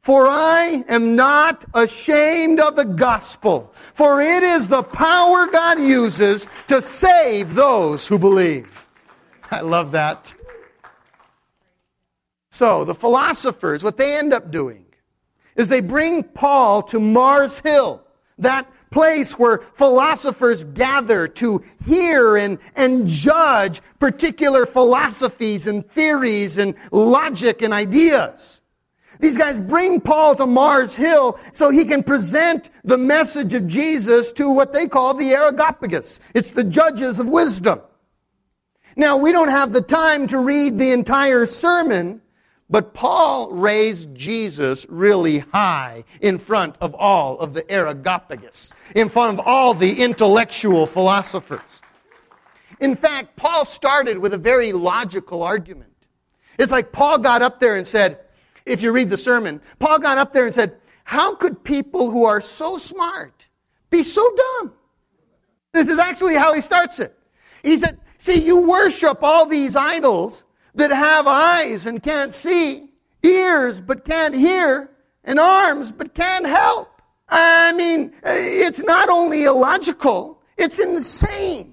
For 0.00 0.26
I 0.26 0.84
am 0.88 1.16
not 1.16 1.64
ashamed 1.74 2.60
of 2.60 2.76
the 2.76 2.84
gospel, 2.84 3.74
for 3.92 4.22
it 4.22 4.42
is 4.42 4.68
the 4.68 4.82
power 4.82 5.46
God 5.48 5.78
uses 5.78 6.46
to 6.68 6.80
save 6.80 7.54
those 7.54 8.06
who 8.06 8.18
believe. 8.18 8.86
I 9.50 9.60
love 9.60 9.92
that. 9.92 10.34
So, 12.50 12.84
the 12.84 12.94
philosophers, 12.94 13.84
what 13.84 13.98
they 13.98 14.16
end 14.16 14.32
up 14.32 14.50
doing 14.50 14.85
is 15.56 15.68
they 15.68 15.80
bring 15.80 16.22
Paul 16.22 16.82
to 16.84 17.00
Mars 17.00 17.58
Hill, 17.58 18.02
that 18.38 18.70
place 18.90 19.38
where 19.38 19.58
philosophers 19.74 20.64
gather 20.64 21.26
to 21.28 21.62
hear 21.84 22.36
and, 22.36 22.58
and 22.76 23.06
judge 23.06 23.82
particular 23.98 24.64
philosophies 24.64 25.66
and 25.66 25.88
theories 25.90 26.58
and 26.58 26.74
logic 26.92 27.62
and 27.62 27.74
ideas. 27.74 28.60
These 29.18 29.38
guys 29.38 29.58
bring 29.58 30.00
Paul 30.00 30.34
to 30.36 30.46
Mars 30.46 30.94
Hill 30.94 31.38
so 31.52 31.70
he 31.70 31.84
can 31.84 32.02
present 32.02 32.70
the 32.84 32.98
message 32.98 33.54
of 33.54 33.66
Jesus 33.66 34.32
to 34.32 34.50
what 34.50 34.72
they 34.72 34.86
call 34.86 35.14
the 35.14 35.30
Areopagus. 35.30 36.20
It's 36.34 36.52
the 36.52 36.64
judges 36.64 37.18
of 37.18 37.28
wisdom. 37.28 37.80
Now, 38.94 39.16
we 39.16 39.32
don't 39.32 39.48
have 39.48 39.72
the 39.72 39.82
time 39.82 40.26
to 40.28 40.38
read 40.38 40.78
the 40.78 40.90
entire 40.92 41.44
sermon, 41.44 42.22
but 42.68 42.94
Paul 42.94 43.52
raised 43.52 44.14
Jesus 44.14 44.86
really 44.88 45.38
high 45.38 46.04
in 46.20 46.38
front 46.38 46.76
of 46.80 46.94
all 46.94 47.38
of 47.38 47.54
the 47.54 47.70
Areopagus, 47.70 48.72
in 48.94 49.08
front 49.08 49.38
of 49.38 49.46
all 49.46 49.74
the 49.74 50.02
intellectual 50.02 50.86
philosophers. 50.86 51.80
In 52.80 52.96
fact, 52.96 53.36
Paul 53.36 53.64
started 53.64 54.18
with 54.18 54.34
a 54.34 54.38
very 54.38 54.72
logical 54.72 55.42
argument. 55.42 55.92
It's 56.58 56.72
like 56.72 56.92
Paul 56.92 57.18
got 57.18 57.42
up 57.42 57.60
there 57.60 57.76
and 57.76 57.86
said, 57.86 58.20
if 58.66 58.82
you 58.82 58.90
read 58.90 59.08
the 59.08 59.16
sermon, 59.16 59.60
Paul 59.78 60.00
got 60.00 60.18
up 60.18 60.32
there 60.32 60.44
and 60.44 60.54
said, 60.54 60.76
How 61.04 61.36
could 61.36 61.62
people 61.62 62.10
who 62.10 62.24
are 62.24 62.40
so 62.40 62.76
smart 62.76 63.46
be 63.88 64.02
so 64.02 64.28
dumb? 64.36 64.72
This 65.72 65.88
is 65.88 65.98
actually 65.98 66.34
how 66.34 66.52
he 66.52 66.60
starts 66.60 66.98
it. 66.98 67.16
He 67.62 67.78
said, 67.78 67.98
See, 68.18 68.44
you 68.44 68.68
worship 68.68 69.22
all 69.22 69.46
these 69.46 69.76
idols 69.76 70.42
that 70.76 70.90
have 70.90 71.26
eyes 71.26 71.86
and 71.86 72.02
can't 72.02 72.34
see, 72.34 72.90
ears 73.22 73.80
but 73.80 74.04
can't 74.04 74.34
hear, 74.34 74.90
and 75.24 75.40
arms 75.40 75.90
but 75.90 76.14
can't 76.14 76.46
help. 76.46 77.02
I 77.28 77.72
mean, 77.72 78.12
it's 78.24 78.82
not 78.82 79.08
only 79.08 79.44
illogical, 79.44 80.40
it's 80.56 80.78
insane. 80.78 81.72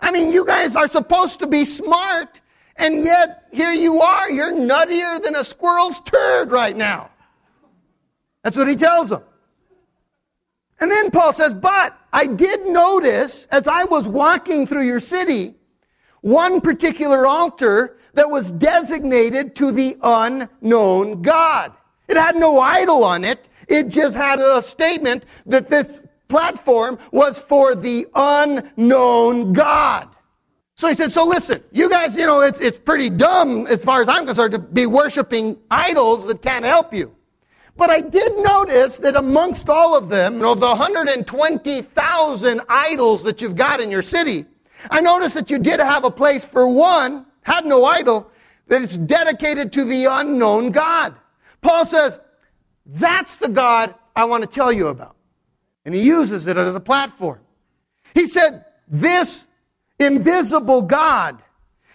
I 0.00 0.10
mean, 0.10 0.30
you 0.30 0.44
guys 0.44 0.76
are 0.76 0.88
supposed 0.88 1.40
to 1.40 1.46
be 1.46 1.64
smart, 1.64 2.40
and 2.76 3.02
yet 3.02 3.48
here 3.52 3.72
you 3.72 4.00
are. 4.00 4.30
You're 4.30 4.52
nuttier 4.52 5.22
than 5.22 5.36
a 5.36 5.44
squirrel's 5.44 6.00
turd 6.02 6.50
right 6.50 6.76
now. 6.76 7.10
That's 8.42 8.56
what 8.56 8.68
he 8.68 8.76
tells 8.76 9.08
them. 9.10 9.22
And 10.78 10.90
then 10.90 11.10
Paul 11.10 11.32
says, 11.32 11.52
But 11.54 11.98
I 12.12 12.26
did 12.26 12.66
notice 12.66 13.46
as 13.50 13.66
I 13.66 13.84
was 13.84 14.06
walking 14.06 14.66
through 14.66 14.86
your 14.86 15.00
city, 15.00 15.54
one 16.20 16.60
particular 16.60 17.26
altar 17.26 17.95
that 18.16 18.28
was 18.28 18.50
designated 18.50 19.54
to 19.56 19.70
the 19.70 19.96
unknown 20.02 21.22
God. 21.22 21.72
It 22.08 22.16
had 22.16 22.34
no 22.36 22.60
idol 22.60 23.04
on 23.04 23.24
it. 23.24 23.48
It 23.68 23.88
just 23.88 24.16
had 24.16 24.40
a 24.40 24.62
statement 24.62 25.24
that 25.44 25.68
this 25.68 26.02
platform 26.28 26.98
was 27.12 27.38
for 27.38 27.74
the 27.74 28.06
unknown 28.14 29.52
God. 29.52 30.08
So 30.76 30.88
he 30.88 30.94
said, 30.94 31.12
so 31.12 31.24
listen, 31.24 31.62
you 31.72 31.88
guys, 31.88 32.16
you 32.16 32.26
know, 32.26 32.40
it's, 32.40 32.60
it's 32.60 32.78
pretty 32.78 33.08
dumb 33.10 33.66
as 33.66 33.84
far 33.84 34.02
as 34.02 34.08
I'm 34.08 34.26
concerned 34.26 34.52
to 34.52 34.58
be 34.58 34.86
worshiping 34.86 35.56
idols 35.70 36.26
that 36.26 36.42
can't 36.42 36.64
help 36.64 36.92
you. 36.92 37.14
But 37.76 37.90
I 37.90 38.00
did 38.00 38.36
notice 38.38 38.96
that 38.98 39.16
amongst 39.16 39.68
all 39.68 39.96
of 39.96 40.08
them, 40.08 40.34
you 40.34 40.40
know, 40.40 40.54
the 40.54 40.66
120,000 40.66 42.60
idols 42.68 43.22
that 43.24 43.42
you've 43.42 43.56
got 43.56 43.80
in 43.80 43.90
your 43.90 44.02
city, 44.02 44.46
I 44.90 45.00
noticed 45.00 45.34
that 45.34 45.50
you 45.50 45.58
did 45.58 45.80
have 45.80 46.04
a 46.04 46.10
place 46.10 46.44
for 46.44 46.68
one, 46.68 47.26
had 47.46 47.64
no 47.64 47.84
idol, 47.84 48.28
that 48.66 48.82
is 48.82 48.98
dedicated 48.98 49.72
to 49.72 49.84
the 49.84 50.06
unknown 50.06 50.72
God. 50.72 51.14
Paul 51.60 51.84
says, 51.84 52.18
that's 52.84 53.36
the 53.36 53.48
God 53.48 53.94
I 54.16 54.24
want 54.24 54.42
to 54.42 54.48
tell 54.48 54.72
you 54.72 54.88
about. 54.88 55.14
And 55.84 55.94
he 55.94 56.02
uses 56.02 56.48
it 56.48 56.56
as 56.56 56.74
a 56.74 56.80
platform. 56.80 57.38
He 58.14 58.26
said, 58.26 58.64
this 58.88 59.44
invisible 60.00 60.82
God 60.82 61.40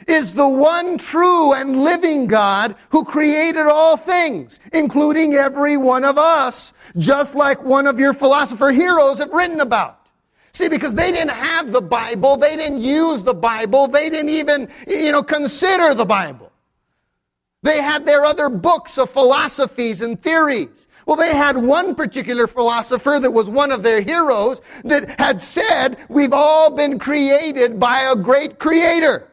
is 0.08 0.34
the 0.34 0.48
one 0.48 0.98
true 0.98 1.54
and 1.54 1.84
living 1.84 2.28
God 2.28 2.76
who 2.90 3.04
created 3.04 3.66
all 3.66 3.98
things, 3.98 4.60
including 4.72 5.34
every 5.34 5.76
one 5.76 6.06
of 6.06 6.18
us, 6.18 6.72
just 6.98 7.36
like 7.36 7.62
one 7.62 7.86
of 7.86 8.00
your 8.00 8.14
philosopher 8.14 8.72
heroes 8.72 9.20
have 9.20 9.32
written 9.32 9.60
about. 9.60 10.01
See, 10.54 10.68
because 10.68 10.96
they 10.96 11.12
didn't 11.12 11.32
have 11.32 11.72
the 11.72 11.82
Bible, 11.82 12.38
they 12.38 12.56
didn't 12.56 12.82
use 12.82 13.24
the 13.24 13.34
Bible, 13.34 13.88
they 13.88 14.10
didn't 14.10 14.30
even, 14.30 14.70
you 14.88 15.12
know, 15.12 15.24
consider 15.24 15.94
the 15.94 16.06
Bible. 16.06 16.52
They 17.64 17.82
had 17.82 18.06
their 18.06 18.26
other 18.26 18.50
books 18.50 18.98
of 18.98 19.10
philosophies 19.10 20.02
and 20.02 20.22
theories. 20.22 20.88
Well, 21.06 21.16
they 21.16 21.36
had 21.36 21.58
one 21.58 21.96
particular 21.96 22.48
philosopher 22.48 23.20
that 23.20 23.32
was 23.32 23.50
one 23.50 23.72
of 23.72 23.84
their 23.84 24.02
heroes 24.02 24.62
that 24.84 25.20
had 25.20 25.42
said, 25.42 25.98
we've 26.10 26.34
all 26.34 26.70
been 26.70 27.00
created 27.00 27.80
by 27.80 28.02
a 28.02 28.16
great 28.16 28.60
creator. 28.60 29.28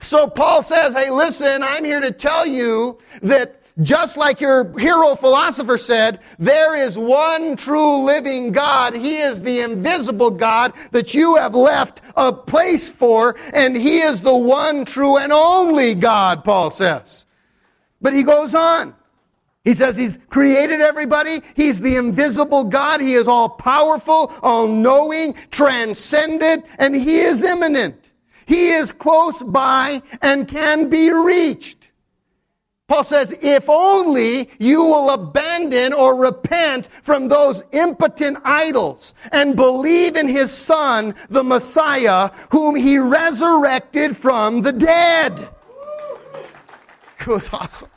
So 0.00 0.26
Paul 0.26 0.62
says, 0.62 0.94
hey, 0.94 1.10
listen, 1.10 1.62
I'm 1.62 1.84
here 1.84 2.00
to 2.00 2.10
tell 2.10 2.46
you 2.46 2.98
that 3.22 3.60
just 3.82 4.16
like 4.16 4.40
your 4.40 4.78
hero 4.78 5.16
philosopher 5.16 5.76
said, 5.76 6.20
there 6.38 6.76
is 6.76 6.96
one 6.96 7.56
true 7.56 8.04
living 8.04 8.52
God. 8.52 8.94
He 8.94 9.18
is 9.18 9.40
the 9.40 9.60
invisible 9.60 10.30
God 10.30 10.72
that 10.92 11.12
you 11.12 11.36
have 11.36 11.54
left 11.54 12.00
a 12.16 12.32
place 12.32 12.88
for, 12.88 13.36
and 13.52 13.76
He 13.76 14.00
is 14.00 14.20
the 14.20 14.36
one 14.36 14.84
true 14.84 15.16
and 15.16 15.32
only 15.32 15.94
God, 15.94 16.44
Paul 16.44 16.70
says. 16.70 17.24
But 18.04 18.12
he 18.12 18.22
goes 18.22 18.54
on. 18.54 18.94
He 19.64 19.72
says 19.72 19.96
he's 19.96 20.18
created 20.28 20.82
everybody. 20.82 21.40
He's 21.56 21.80
the 21.80 21.96
invisible 21.96 22.64
God. 22.64 23.00
He 23.00 23.14
is 23.14 23.26
all 23.26 23.48
powerful, 23.48 24.30
all 24.42 24.68
knowing, 24.68 25.34
transcendent, 25.50 26.66
and 26.78 26.94
he 26.94 27.20
is 27.20 27.42
immanent. 27.42 28.12
He 28.44 28.72
is 28.72 28.92
close 28.92 29.42
by 29.42 30.02
and 30.20 30.46
can 30.46 30.90
be 30.90 31.10
reached. 31.10 31.88
Paul 32.86 33.04
says, 33.04 33.34
if 33.40 33.68
only 33.70 34.50
you 34.58 34.82
will 34.82 35.10
abandon 35.10 35.94
or 35.94 36.16
repent 36.16 36.88
from 37.02 37.28
those 37.28 37.64
impotent 37.72 38.38
idols 38.44 39.14
and 39.32 39.56
believe 39.56 40.16
in 40.16 40.28
his 40.28 40.50
son, 40.50 41.14
the 41.30 41.42
Messiah, 41.42 42.30
whom 42.50 42.76
he 42.76 42.98
resurrected 42.98 44.16
from 44.16 44.62
the 44.62 44.72
dead. 44.72 45.48
It 47.20 47.28
was 47.28 47.48
awesome. 47.54 47.88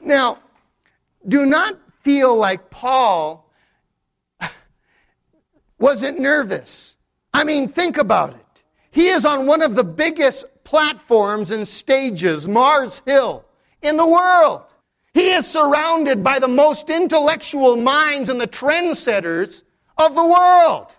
Now, 0.00 0.38
do 1.28 1.44
not 1.44 1.78
feel 2.00 2.34
like 2.34 2.70
Paul 2.70 3.50
wasn't 5.78 6.18
nervous. 6.18 6.96
I 7.34 7.44
mean, 7.44 7.68
think 7.68 7.98
about 7.98 8.30
it. 8.30 8.62
He 8.90 9.08
is 9.08 9.26
on 9.26 9.46
one 9.46 9.60
of 9.60 9.74
the 9.74 9.84
biggest 9.84 10.46
platforms 10.72 11.50
and 11.50 11.68
stages, 11.68 12.48
Mars 12.48 13.02
Hill, 13.04 13.44
in 13.82 13.98
the 13.98 14.06
world. 14.06 14.62
He 15.12 15.28
is 15.32 15.46
surrounded 15.46 16.24
by 16.24 16.38
the 16.38 16.48
most 16.48 16.88
intellectual 16.88 17.76
minds 17.76 18.30
and 18.30 18.40
the 18.40 18.46
trendsetters 18.46 19.60
of 19.98 20.14
the 20.14 20.24
world. 20.24 20.96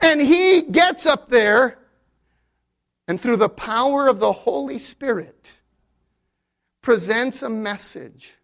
And 0.00 0.18
he 0.18 0.62
gets 0.62 1.04
up 1.04 1.28
there, 1.28 1.76
and 3.06 3.20
through 3.20 3.36
the 3.36 3.50
power 3.50 4.08
of 4.08 4.18
the 4.18 4.32
Holy 4.32 4.78
Spirit, 4.78 5.50
presents 6.80 7.42
a 7.42 7.50
message 7.50 8.36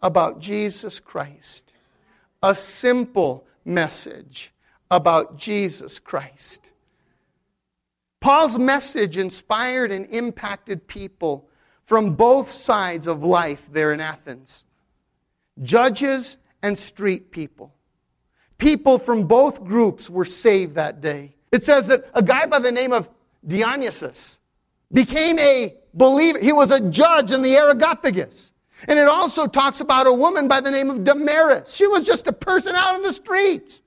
about 0.00 0.38
Jesus 0.38 1.00
Christ, 1.00 1.72
a 2.44 2.54
simple 2.54 3.44
message 3.64 4.52
about 4.88 5.36
Jesus 5.36 5.98
Christ. 5.98 6.69
Paul's 8.20 8.58
message 8.58 9.16
inspired 9.16 9.90
and 9.90 10.06
impacted 10.06 10.86
people 10.86 11.48
from 11.86 12.14
both 12.14 12.50
sides 12.50 13.06
of 13.06 13.24
life 13.24 13.62
there 13.72 13.92
in 13.92 14.00
Athens 14.00 14.64
judges 15.62 16.36
and 16.62 16.78
street 16.78 17.30
people. 17.30 17.74
People 18.58 18.98
from 18.98 19.26
both 19.26 19.64
groups 19.64 20.08
were 20.08 20.24
saved 20.24 20.74
that 20.74 21.00
day. 21.00 21.34
It 21.52 21.64
says 21.64 21.86
that 21.88 22.08
a 22.14 22.22
guy 22.22 22.46
by 22.46 22.58
the 22.58 22.72
name 22.72 22.92
of 22.92 23.08
Dionysius 23.46 24.38
became 24.92 25.38
a 25.38 25.74
believer. 25.94 26.38
He 26.38 26.52
was 26.52 26.70
a 26.70 26.80
judge 26.80 27.30
in 27.30 27.42
the 27.42 27.56
Areopagus. 27.56 28.52
And 28.88 28.98
it 28.98 29.08
also 29.08 29.46
talks 29.46 29.80
about 29.80 30.06
a 30.06 30.12
woman 30.12 30.48
by 30.48 30.60
the 30.60 30.70
name 30.70 30.88
of 30.88 31.04
Damaris. 31.04 31.74
She 31.74 31.86
was 31.86 32.06
just 32.06 32.26
a 32.26 32.32
person 32.32 32.74
out 32.74 32.96
in 32.96 33.02
the 33.02 33.12
streets. 33.12 33.82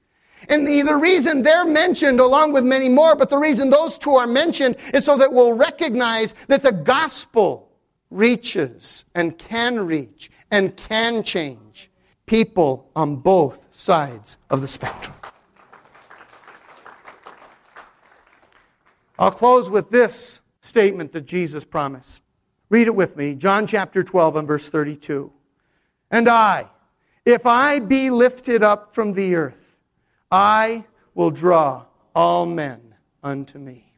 And 0.50 0.68
the, 0.68 0.82
the 0.82 0.96
reason 0.96 1.44
they're 1.44 1.66
mentioned 1.66 2.20
along 2.20 2.54
with 2.54 2.64
many 2.64 2.90
more, 2.90 3.16
but 3.16 3.30
the 3.30 3.38
reason 3.38 3.70
those 3.70 3.98
two 3.98 4.16
are 4.16 4.28
mentioned 4.28 4.76
is 4.94 5.06
so 5.06 5.18
that 5.18 5.32
we'll 5.32 5.54
recognize 5.54 6.36
that 6.48 6.64
the 6.64 6.72
gospel 6.72 7.70
reaches 8.10 9.06
and 9.16 9.38
can 9.38 9.80
reach 9.80 10.32
and 10.52 10.76
can 10.76 11.24
change 11.24 11.90
people 12.26 12.90
on 12.96 13.16
both 13.16 13.60
sides 13.72 14.38
of 14.50 14.62
the 14.62 14.68
spectrum. 14.68 15.16
I'll 19.18 19.32
close 19.32 19.70
with 19.70 19.90
this 19.90 20.42
statement 20.62 21.12
that 21.14 21.26
Jesus 21.26 21.64
promised. 21.64 22.24
Read 22.70 22.88
it 22.88 22.96
with 22.96 23.16
me. 23.16 23.36
John 23.36 23.68
chapter 23.68 24.04
12 24.04 24.36
and 24.38 24.48
verse 24.48 24.70
32. 24.70 25.32
And 26.10 26.28
I, 26.28 26.68
if 27.26 27.46
I 27.46 27.80
be 27.80 28.10
lifted 28.10 28.64
up 28.64 28.96
from 28.96 29.14
the 29.14 29.36
earth, 29.36 29.63
I 30.34 30.86
will 31.14 31.30
draw 31.30 31.86
all 32.16 32.48
men 32.48 32.96
unto 33.22 33.60
me. 33.60 33.94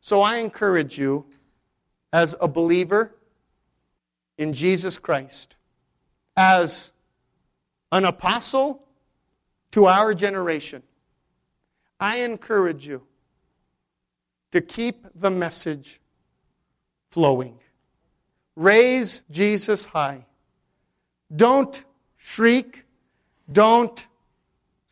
So 0.00 0.22
I 0.22 0.36
encourage 0.36 0.96
you, 0.96 1.24
as 2.12 2.36
a 2.40 2.46
believer 2.46 3.16
in 4.38 4.52
Jesus 4.52 4.96
Christ, 4.96 5.56
as 6.36 6.92
an 7.90 8.04
apostle 8.04 8.84
to 9.72 9.86
our 9.86 10.14
generation, 10.14 10.84
I 11.98 12.18
encourage 12.18 12.86
you 12.86 13.02
to 14.52 14.60
keep 14.60 15.04
the 15.16 15.30
message 15.30 16.00
flowing. 17.10 17.58
Raise 18.54 19.22
Jesus 19.32 19.86
high. 19.86 20.26
Don't 21.34 21.82
shriek. 22.16 22.84
Don't 23.50 24.06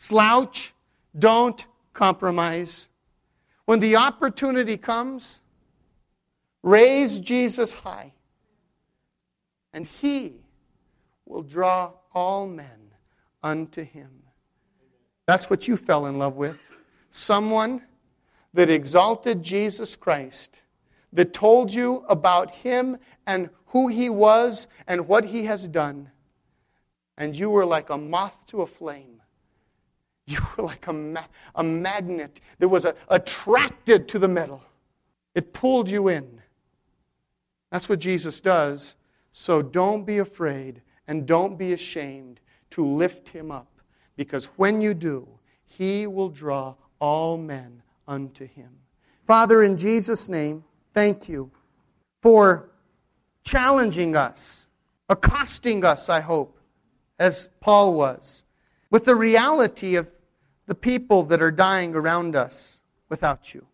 slouch. 0.03 0.75
Don't 1.17 1.65
compromise. 1.95 2.89
When 3.67 3.79
the 3.79 3.97
opportunity 3.97 4.77
comes, 4.77 5.41
raise 6.63 7.21
Jesus 7.21 7.73
high, 7.73 8.13
and 9.73 9.87
he 9.87 10.41
will 11.25 11.43
draw 11.43 11.93
all 12.13 12.49
men 12.49 12.91
unto 13.43 13.85
him. 13.85 14.11
That's 15.27 15.49
what 15.49 15.69
you 15.69 15.77
fell 15.77 16.07
in 16.07 16.19
love 16.19 16.35
with. 16.35 16.59
Someone 17.11 17.83
that 18.55 18.71
exalted 18.71 19.43
Jesus 19.43 19.95
Christ, 19.95 20.61
that 21.13 21.33
told 21.33 21.73
you 21.73 22.05
about 22.09 22.51
him 22.51 22.97
and 23.27 23.51
who 23.67 23.87
he 23.89 24.11
was 24.11 24.67
and 24.89 25.07
what 25.07 25.25
he 25.25 25.45
has 25.45 25.69
done. 25.69 26.11
And 27.17 27.37
you 27.37 27.51
were 27.51 27.65
like 27.65 27.91
a 27.91 27.99
moth 27.99 28.47
to 28.49 28.63
a 28.63 28.67
flame. 28.67 29.22
You 30.33 30.41
were 30.57 30.65
like 30.65 30.87
a, 30.87 30.93
ma- 30.93 31.25
a 31.55 31.63
magnet 31.63 32.41
that 32.59 32.69
was 32.69 32.85
a- 32.85 32.95
attracted 33.09 34.09
to 34.09 34.19
the 34.19 34.29
metal. 34.29 34.63
It 35.35 35.53
pulled 35.53 35.89
you 35.89 36.09
in. 36.09 36.41
That's 37.71 37.89
what 37.89 37.99
Jesus 37.99 38.41
does. 38.41 38.95
So 39.33 39.63
don't 39.63 40.05
be 40.05 40.19
afraid 40.19 40.83
and 41.09 41.27
don't 41.27 41.57
be 41.57 41.73
ashamed 41.73 42.41
to 42.71 42.87
lift 42.87 43.29
him 43.29 43.51
up. 43.51 43.69
Because 44.17 44.47
when 44.57 44.81
you 44.81 44.95
do, 44.95 45.27
he 45.65 46.07
will 46.07 46.29
draw 46.29 46.75
all 46.99 47.37
men 47.37 47.83
unto 48.07 48.47
him. 48.47 48.71
Father, 49.27 49.63
in 49.63 49.77
Jesus' 49.77 50.29
name, 50.29 50.65
thank 50.93 51.29
you 51.29 51.51
for 52.21 52.71
challenging 53.45 54.15
us, 54.17 54.67
accosting 55.09 55.85
us, 55.85 56.09
I 56.09 56.21
hope, 56.21 56.59
as 57.19 57.49
Paul 57.61 57.95
was, 57.95 58.45
with 58.91 59.05
the 59.05 59.15
reality 59.15 59.97
of 59.97 60.13
the 60.73 60.77
people 60.77 61.23
that 61.25 61.43
are 61.43 61.51
dying 61.51 61.95
around 61.95 62.35
us 62.35 62.81
without 63.11 63.53
you. 63.53 63.67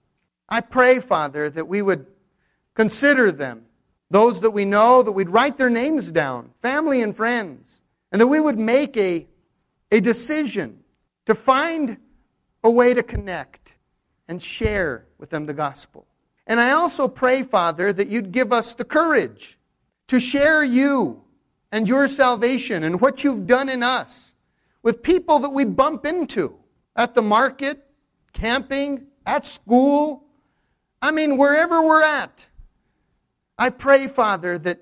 I 0.48 0.60
pray, 0.60 0.98
Father, 0.98 1.48
that 1.48 1.68
we 1.68 1.80
would 1.80 2.06
consider 2.74 3.30
them, 3.30 3.66
those 4.10 4.40
that 4.40 4.50
we 4.50 4.64
know, 4.64 5.04
that 5.04 5.12
we'd 5.12 5.28
write 5.28 5.58
their 5.58 5.70
names 5.70 6.10
down, 6.10 6.50
family 6.60 7.00
and 7.00 7.14
friends, 7.16 7.82
and 8.10 8.20
that 8.20 8.26
we 8.26 8.40
would 8.40 8.58
make 8.58 8.96
a, 8.96 9.28
a 9.92 10.00
decision 10.00 10.80
to 11.26 11.36
find 11.36 11.98
a 12.64 12.70
way 12.70 12.94
to 12.94 13.04
connect 13.04 13.76
and 14.26 14.42
share 14.42 15.06
with 15.18 15.30
them 15.30 15.46
the 15.46 15.54
gospel. 15.54 16.04
And 16.48 16.58
I 16.58 16.72
also 16.72 17.06
pray, 17.06 17.44
Father, 17.44 17.92
that 17.92 18.08
you'd 18.08 18.32
give 18.32 18.52
us 18.52 18.74
the 18.74 18.84
courage 18.84 19.56
to 20.08 20.18
share 20.18 20.64
you 20.64 21.22
and 21.70 21.86
your 21.86 22.08
salvation 22.08 22.82
and 22.82 23.00
what 23.00 23.22
you've 23.22 23.46
done 23.46 23.68
in 23.68 23.84
us 23.84 24.34
with 24.82 25.04
people 25.04 25.38
that 25.38 25.50
we 25.50 25.64
bump 25.64 26.04
into 26.04 26.57
at 26.98 27.14
the 27.14 27.22
market, 27.22 27.86
camping, 28.32 29.06
at 29.24 29.46
school. 29.46 30.24
I 31.00 31.12
mean, 31.12 31.38
wherever 31.38 31.80
we're 31.80 32.02
at. 32.02 32.44
I 33.56 33.70
pray, 33.70 34.08
Father, 34.08 34.58
that 34.58 34.80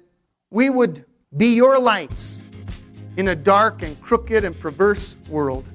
we 0.51 0.71
would 0.71 1.05
be 1.37 1.55
your 1.55 1.79
lights 1.79 2.43
in 3.19 3.29
a 3.29 3.35
dark 3.35 3.83
and 3.83 4.01
crooked 4.01 4.45
and 4.45 4.59
perverse 4.59 5.15
world. 5.29 5.67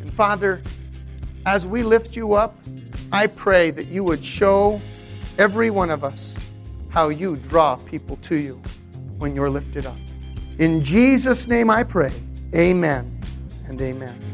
And 0.00 0.12
Father, 0.12 0.62
as 1.46 1.66
we 1.66 1.82
lift 1.82 2.14
you 2.14 2.34
up, 2.34 2.54
I 3.10 3.26
pray 3.26 3.70
that 3.70 3.86
you 3.86 4.04
would 4.04 4.24
show 4.24 4.80
every 5.38 5.70
one 5.70 5.90
of 5.90 6.04
us 6.04 6.34
how 6.90 7.08
you 7.08 7.36
draw 7.36 7.76
people 7.76 8.16
to 8.22 8.36
you 8.36 8.60
when 9.18 9.34
you're 9.34 9.50
lifted 9.50 9.86
up. 9.86 9.96
In 10.58 10.82
Jesus' 10.84 11.46
name 11.46 11.70
I 11.70 11.82
pray. 11.82 12.12
Amen 12.54 13.18
and 13.68 13.80
amen. 13.80 14.25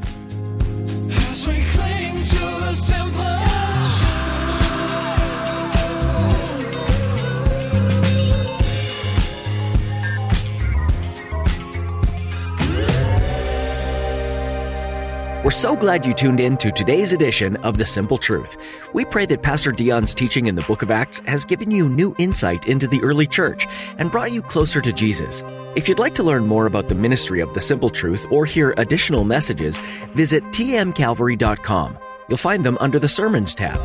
We're 15.42 15.50
so 15.50 15.74
glad 15.74 16.04
you 16.04 16.12
tuned 16.12 16.38
in 16.38 16.58
to 16.58 16.70
today's 16.70 17.14
edition 17.14 17.56
of 17.56 17.78
The 17.78 17.86
Simple 17.86 18.18
Truth. 18.18 18.58
We 18.92 19.06
pray 19.06 19.24
that 19.24 19.40
Pastor 19.42 19.72
Dion's 19.72 20.14
teaching 20.14 20.48
in 20.48 20.54
the 20.54 20.62
book 20.62 20.82
of 20.82 20.90
Acts 20.90 21.20
has 21.20 21.46
given 21.46 21.70
you 21.70 21.88
new 21.88 22.14
insight 22.18 22.68
into 22.68 22.86
the 22.86 23.02
early 23.02 23.26
church 23.26 23.66
and 23.96 24.10
brought 24.10 24.32
you 24.32 24.42
closer 24.42 24.82
to 24.82 24.92
Jesus. 24.92 25.42
If 25.74 25.88
you'd 25.88 25.98
like 25.98 26.14
to 26.16 26.22
learn 26.22 26.46
more 26.46 26.66
about 26.66 26.88
the 26.88 26.94
ministry 26.94 27.40
of 27.40 27.54
The 27.54 27.60
Simple 27.62 27.88
Truth 27.88 28.30
or 28.30 28.44
hear 28.44 28.74
additional 28.76 29.24
messages, 29.24 29.80
visit 30.14 30.44
tmcalvary.com. 30.44 31.98
You'll 32.28 32.36
find 32.36 32.62
them 32.62 32.76
under 32.78 32.98
the 32.98 33.08
Sermons 33.08 33.54
tab. 33.54 33.80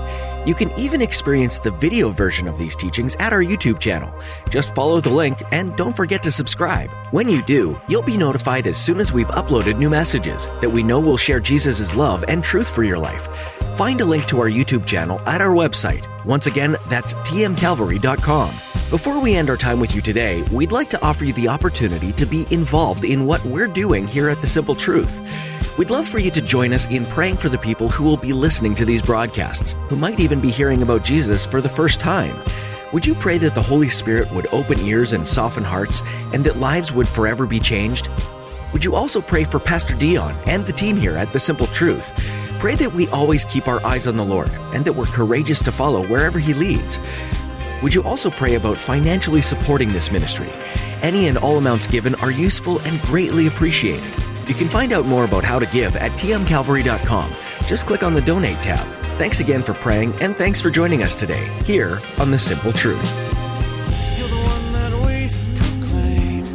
You 0.46 0.54
can 0.54 0.78
even 0.78 1.02
experience 1.02 1.60
the 1.60 1.72
video 1.72 2.10
version 2.10 2.50
of 2.50 2.58
these 2.58 2.76
teachings 2.76 3.16
at 3.20 3.32
our 3.32 3.42
YouTube 3.42 3.80
channel. 3.80 4.14
Just 4.50 4.76
follow 4.76 5.00
the 5.00 5.10
link 5.10 5.42
and 5.54 5.78
don't 5.78 5.96
forget 5.96 6.22
to 6.24 6.32
subscribe. 6.32 6.90
When 7.12 7.30
you 7.30 7.42
do, 7.42 7.80
you'll 7.88 8.02
be 8.02 8.18
notified 8.18 8.68
as 8.68 8.78
soon 8.78 9.00
as 9.00 9.14
we've 9.14 9.28
uploaded 9.28 9.78
new 9.78 9.90
messages 9.90 10.48
that 10.60 10.70
we 10.70 10.84
know 10.84 11.00
will 11.00 11.18
share 11.18 11.40
Jesus' 11.40 11.96
love 11.96 12.26
and 12.28 12.44
truth 12.44 12.70
for 12.70 12.84
your 12.84 13.00
life. 13.00 13.28
Find 13.78 14.02
a 14.02 14.06
link 14.06 14.26
to 14.26 14.42
our 14.42 14.50
YouTube 14.50 14.86
channel 14.86 15.22
at 15.22 15.40
our 15.40 15.54
website. 15.54 16.06
Once 16.26 16.48
again, 16.48 16.76
that's 16.90 17.14
tmcalvary.com. 17.14 18.54
Before 18.90 19.20
we 19.20 19.36
end 19.36 19.50
our 19.50 19.58
time 19.58 19.82
with 19.82 19.94
you 19.94 20.02
today, 20.02 20.44
we'd 20.44 20.72
like 20.72 20.90
to 20.92 21.02
offer 21.06 21.26
you 21.26 21.34
the 21.34 21.50
opportunity 21.50 22.14
to 22.14 22.26
be 22.26 22.46
involved 22.52 23.04
in 23.04 23.26
what 23.26 23.44
we're 23.44 23.68
doing 23.68 24.08
here 24.08 24.30
at 24.30 24.40
The 24.40 24.48
Simple 24.48 24.76
Truth. 24.76 25.20
We'd 25.78 25.90
love 25.90 26.08
for 26.08 26.20
you 26.20 26.32
to 26.32 26.42
join 26.42 26.72
us 26.72 26.88
in 26.90 27.06
praying 27.08 27.36
for 27.36 27.50
the 27.50 27.58
people 27.58 27.90
who 27.90 28.06
will 28.06 28.16
be 28.16 28.32
listening 28.32 28.76
to 28.76 28.86
these 28.86 29.02
broadcasts, 29.02 29.76
who 29.90 29.98
might 29.98 30.22
even 30.22 30.40
be 30.40 30.52
hearing 30.52 30.82
about 30.82 31.04
Jesus 31.04 31.46
for 31.46 31.60
the 31.60 31.68
first 31.68 32.00
time. 32.00 32.42
Would 32.94 33.06
you 33.06 33.14
pray 33.16 33.38
that 33.40 33.56
the 33.56 33.62
Holy 33.62 33.90
Spirit 33.90 34.32
would 34.32 34.48
open 34.54 34.80
ears 34.80 35.12
and 35.12 35.28
soften 35.28 35.66
hearts, 35.66 36.02
and 36.32 36.46
that 36.46 36.62
lives 36.62 36.94
would 36.94 37.10
forever 37.10 37.46
be 37.46 37.60
changed? 37.60 38.08
Would 38.72 38.86
you 38.86 38.96
also 38.96 39.20
pray 39.20 39.44
for 39.44 39.60
Pastor 39.60 39.96
Dion 39.96 40.34
and 40.46 40.66
the 40.66 40.72
team 40.72 40.96
here 40.96 41.18
at 41.18 41.34
The 41.34 41.42
Simple 41.42 41.68
Truth? 41.68 42.14
Pray 42.60 42.76
that 42.76 42.94
we 42.94 43.10
always 43.10 43.44
keep 43.44 43.68
our 43.68 43.86
eyes 43.86 44.08
on 44.08 44.16
the 44.16 44.24
Lord 44.24 44.50
and 44.74 44.86
that 44.86 44.94
we're 44.94 45.06
courageous 45.08 45.62
to 45.64 45.74
follow 45.74 46.08
wherever 46.08 46.40
He 46.40 46.54
leads. 46.54 47.02
Would 47.84 47.94
you 47.94 48.02
also 48.04 48.32
pray 48.32 48.56
about 48.56 48.78
financially 48.78 49.42
supporting 49.42 49.94
this 49.94 50.12
ministry? 50.12 50.50
Any 51.04 51.28
and 51.28 51.38
all 51.38 51.58
amounts 51.58 51.86
given 51.86 52.16
are 52.16 52.32
useful 52.32 52.80
and 52.80 53.00
greatly 53.02 53.46
appreciated. 53.46 54.12
You 54.48 54.56
can 54.56 54.68
find 54.68 54.92
out 54.94 55.06
more 55.06 55.26
about 55.26 55.44
how 55.44 55.60
to 55.60 55.68
give 55.68 55.96
at 55.96 56.12
tmcalvary.com. 56.14 57.32
Just 57.66 57.86
click 57.86 58.02
on 58.02 58.16
the 58.16 58.22
donate 58.22 58.58
tab. 58.64 58.88
Thanks 59.20 59.42
again 59.42 59.62
for 59.62 59.76
praying, 59.76 60.14
and 60.22 60.36
thanks 60.36 60.60
for 60.60 60.72
joining 60.72 61.04
us 61.04 61.14
today 61.14 61.46
here 61.66 62.00
on 62.20 62.32
The 62.32 62.40
Simple 62.40 62.72
Truth. 62.72 62.98
You're 64.18 64.28
the 64.28 64.36
one 64.36 64.74
that 64.74 64.94
we 65.06 65.30
proclaim. 65.60 66.46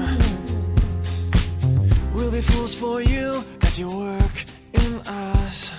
We'll 2.15 2.33
be 2.33 2.41
fools 2.41 2.75
for 2.75 3.01
you 3.01 3.43
as 3.63 3.79
you 3.79 3.89
work 3.97 4.45
in 4.75 5.01
us. 5.07 5.73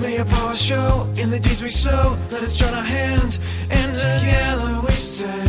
May 0.00 0.16
your 0.16 0.24
power 0.26 0.54
show 0.54 1.10
in 1.18 1.28
the 1.30 1.40
deeds 1.40 1.62
we 1.62 1.68
sow. 1.68 2.16
Let 2.30 2.42
us 2.42 2.56
join 2.56 2.72
our 2.72 2.82
hands, 2.84 3.40
and 3.70 3.94
together 3.94 4.80
we 4.80 4.92
stand. 4.92 5.47